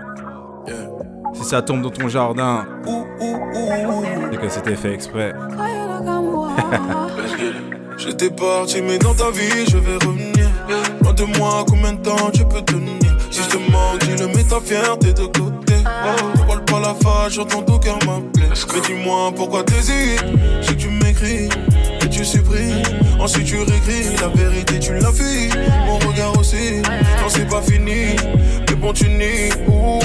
Si 1.34 1.42
ça 1.42 1.60
tombe 1.60 1.82
dans 1.82 1.90
ton 1.90 2.06
jardin, 2.06 2.64
c'est 4.30 4.36
que 4.36 4.48
c'était 4.48 4.76
fait 4.76 4.94
exprès. 4.94 5.34
J'étais 7.98 8.30
parti, 8.30 8.80
mais 8.80 8.98
dans 8.98 9.12
ta 9.12 9.32
vie, 9.32 9.66
je 9.68 9.76
vais 9.76 9.94
revenir. 9.94 10.48
Loin 11.02 11.12
de 11.12 11.24
moi, 11.36 11.64
combien 11.68 11.94
de 11.94 12.00
temps 12.00 12.30
tu 12.32 12.44
peux 12.44 12.62
tenir 12.62 12.94
Si 13.32 13.42
je 13.42 13.48
te 13.48 13.56
manque, 13.56 13.98
dis-le, 14.02 14.28
mets 14.28 14.44
ta 14.44 14.60
fierté 14.60 15.14
de 15.14 15.26
côté. 15.26 15.74
La 16.78 16.94
face, 16.94 17.32
j'entends 17.32 17.62
ton 17.62 17.78
cœur 17.78 17.98
m'appeler. 18.06 18.48
Mais 18.74 18.80
dis-moi 18.86 19.32
pourquoi 19.34 19.64
t'hésites? 19.64 20.22
Que 20.66 20.72
tu 20.74 20.88
m'écris, 20.88 21.48
que 22.00 22.06
tu 22.06 22.24
supprimes. 22.24 22.82
Ensuite 23.18 23.46
tu 23.46 23.56
réécris, 23.56 24.16
la 24.20 24.28
vérité 24.28 24.78
tu 24.78 24.94
l'as 24.94 25.12
fui. 25.12 25.48
Mon 25.86 25.98
regard 25.98 26.38
aussi, 26.38 26.82
non 26.82 27.28
c'est 27.28 27.48
pas 27.48 27.62
fini. 27.62 28.16
Mais 28.68 28.76
bon, 28.76 28.92
tu 28.92 29.08
nies. 29.08 29.50
Ouh. 29.68 30.00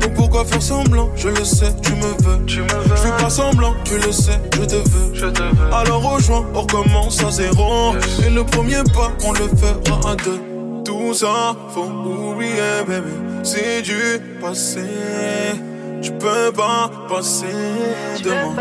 Donc 0.00 0.14
pourquoi 0.14 0.44
faire 0.44 0.62
semblant? 0.62 1.08
Je 1.16 1.28
le 1.28 1.44
sais, 1.44 1.72
tu 1.82 1.92
me 1.92 2.22
veux. 2.22 2.44
Tu 2.46 2.60
me 2.60 2.68
veux. 2.68 2.96
Je 2.96 3.02
fais 3.02 3.22
pas 3.22 3.30
semblant, 3.30 3.74
tu 3.84 3.94
le 3.98 4.12
sais, 4.12 4.38
je 4.54 4.64
te 4.64 4.76
veux. 4.76 5.14
Je 5.14 5.26
te 5.26 5.42
veux. 5.42 5.72
Alors 5.72 6.02
rejoins, 6.02 6.44
on 6.54 6.60
recommence 6.62 7.22
à 7.24 7.30
zéro. 7.30 7.94
Et 8.26 8.30
le 8.30 8.44
premier 8.44 8.82
pas, 8.94 9.12
on 9.24 9.32
le 9.32 9.48
fera 9.48 10.12
à 10.12 10.16
deux. 10.16 10.40
Tout 10.84 11.12
ça, 11.12 11.54
faut 11.74 11.84
oublier, 11.84 12.84
bébé. 12.86 13.10
C'est 13.42 13.82
du 13.82 14.20
passé. 14.40 14.80
Tu 16.00 16.12
peux 16.12 16.52
pas 16.52 16.90
passer 17.08 17.46
de 18.22 18.30
moi. 18.30 18.54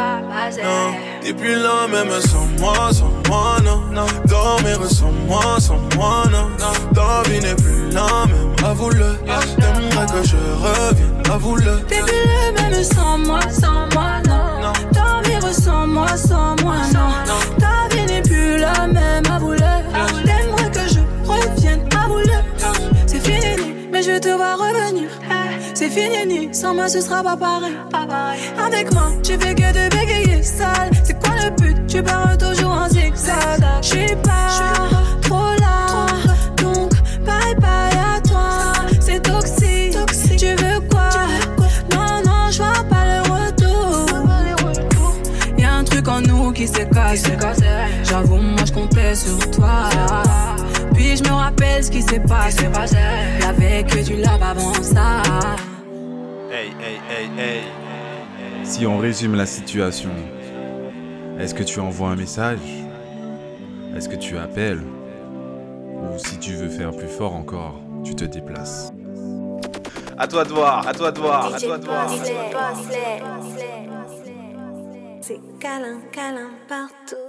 Non. 0.64 0.94
Et 1.24 1.34
puis 1.34 1.56
là, 1.56 1.88
même 1.88 2.12
sans 2.22 2.48
moi, 2.60 2.92
sans 2.92 3.12
moi, 3.28 3.58
non. 3.64 4.06
Dormir 4.26 4.80
sans 4.90 5.12
moi, 5.28 5.60
sans 5.60 5.80
moi, 5.96 6.24
non. 6.32 6.50
Ta 6.94 7.30
vie 7.30 7.40
n'est 7.40 7.56
plus 7.56 7.90
la 7.92 8.26
même, 8.26 8.54
avoue-le. 8.66 9.18
T'aimerais 9.60 10.06
que 10.08 10.28
je 10.28 10.38
revienne, 10.38 11.24
avoue-le. 11.32 11.82
T'es 11.88 12.02
plus 12.02 12.12
le 12.12 12.62
même 12.62 12.84
sans 12.84 13.18
moi, 13.18 13.40
sans 13.52 13.88
moi, 13.94 14.22
non. 14.28 14.74
Dormir 14.92 15.54
sans 15.54 15.88
moi, 15.88 16.18
sans 16.18 16.56
moi, 16.64 16.76
non. 16.94 17.10
Ta 17.60 17.96
vie 17.96 18.06
n'est 18.06 18.22
plus 18.22 18.58
la 18.58 18.88
même, 18.88 19.24
avoue-le. 19.32 19.58
T'aimerais 20.26 20.72
que 20.72 20.88
je 20.90 21.00
revienne, 21.30 21.88
avoue-le. 22.04 22.38
C'est 23.06 23.20
fini, 23.20 23.76
mais 23.92 24.02
je 24.02 24.18
te 24.20 24.30
vois 24.30 24.56
revenir. 24.56 25.10
C'est 25.80 25.92
fini, 25.92 26.52
sans 26.56 26.74
moi 26.74 26.88
ce 26.90 27.00
sera 27.00 27.22
pas 27.22 27.38
pareil. 27.38 28.40
Avec 28.66 28.92
moi, 28.94 29.12
tu 29.22 29.34
fais 29.34 29.54
que 29.54 29.62
de 29.62 29.96
bégayer 29.96 30.42
sale. 30.42 30.90
C'est 31.04 31.20
quoi 31.20 31.36
le 31.36 31.52
but? 31.52 31.86
Tu 31.86 32.02
pars 32.02 32.36
toujours 32.36 32.72
en 32.72 32.90
zigzag. 32.90 33.64
J'suis 33.84 34.16
pas 34.24 34.50
trop 35.22 35.56
qui 46.58 46.68
s'est 46.68 46.90
cassé. 46.90 47.30
J'avoue, 48.04 48.38
moi 48.38 48.66
j'comptais 48.66 49.16
sur 49.16 49.40
toi. 49.52 49.90
Puis 50.94 51.16
je 51.18 51.24
me 51.24 51.34
rappelle 51.34 51.84
ce 51.84 51.92
qui 51.92 52.02
s'est 52.02 52.20
passé. 52.20 52.66
Y'avait 53.42 53.84
que 53.84 54.04
du 54.04 54.16
love 54.16 54.42
avant 54.42 54.74
ça. 54.82 55.22
Hey, 56.52 56.70
hey, 56.82 57.00
hey, 57.10 57.30
hey. 57.38 57.62
Si 58.64 58.86
on 58.88 58.98
résume 58.98 59.36
la 59.36 59.46
situation, 59.46 60.10
est-ce 61.40 61.54
que 61.54 61.64
tu 61.64 61.80
envoies 61.80 62.10
un 62.10 62.16
message? 62.16 62.60
Est-ce 63.96 64.10
que 64.10 64.16
tu 64.16 64.38
appelles? 64.38 64.82
Ou 64.82 66.18
si 66.18 66.38
tu 66.40 66.54
veux 66.54 66.70
faire 66.70 66.92
plus 66.92 67.08
fort 67.08 67.36
encore, 67.36 67.80
tu 68.04 68.16
te 68.16 68.26
déplaces? 68.26 68.92
À 70.18 70.28
toi 70.28 70.44
de 70.44 70.50
voir, 70.50 70.88
à 70.88 70.94
toi 70.94 71.12
de 71.12 71.20
voir, 71.20 71.54
à 71.54 71.60
toi 71.60 71.78
de 71.78 71.86
voir. 71.86 72.10
Câlin, 75.60 76.02
câlin 76.12 76.52
partout. 76.68 77.27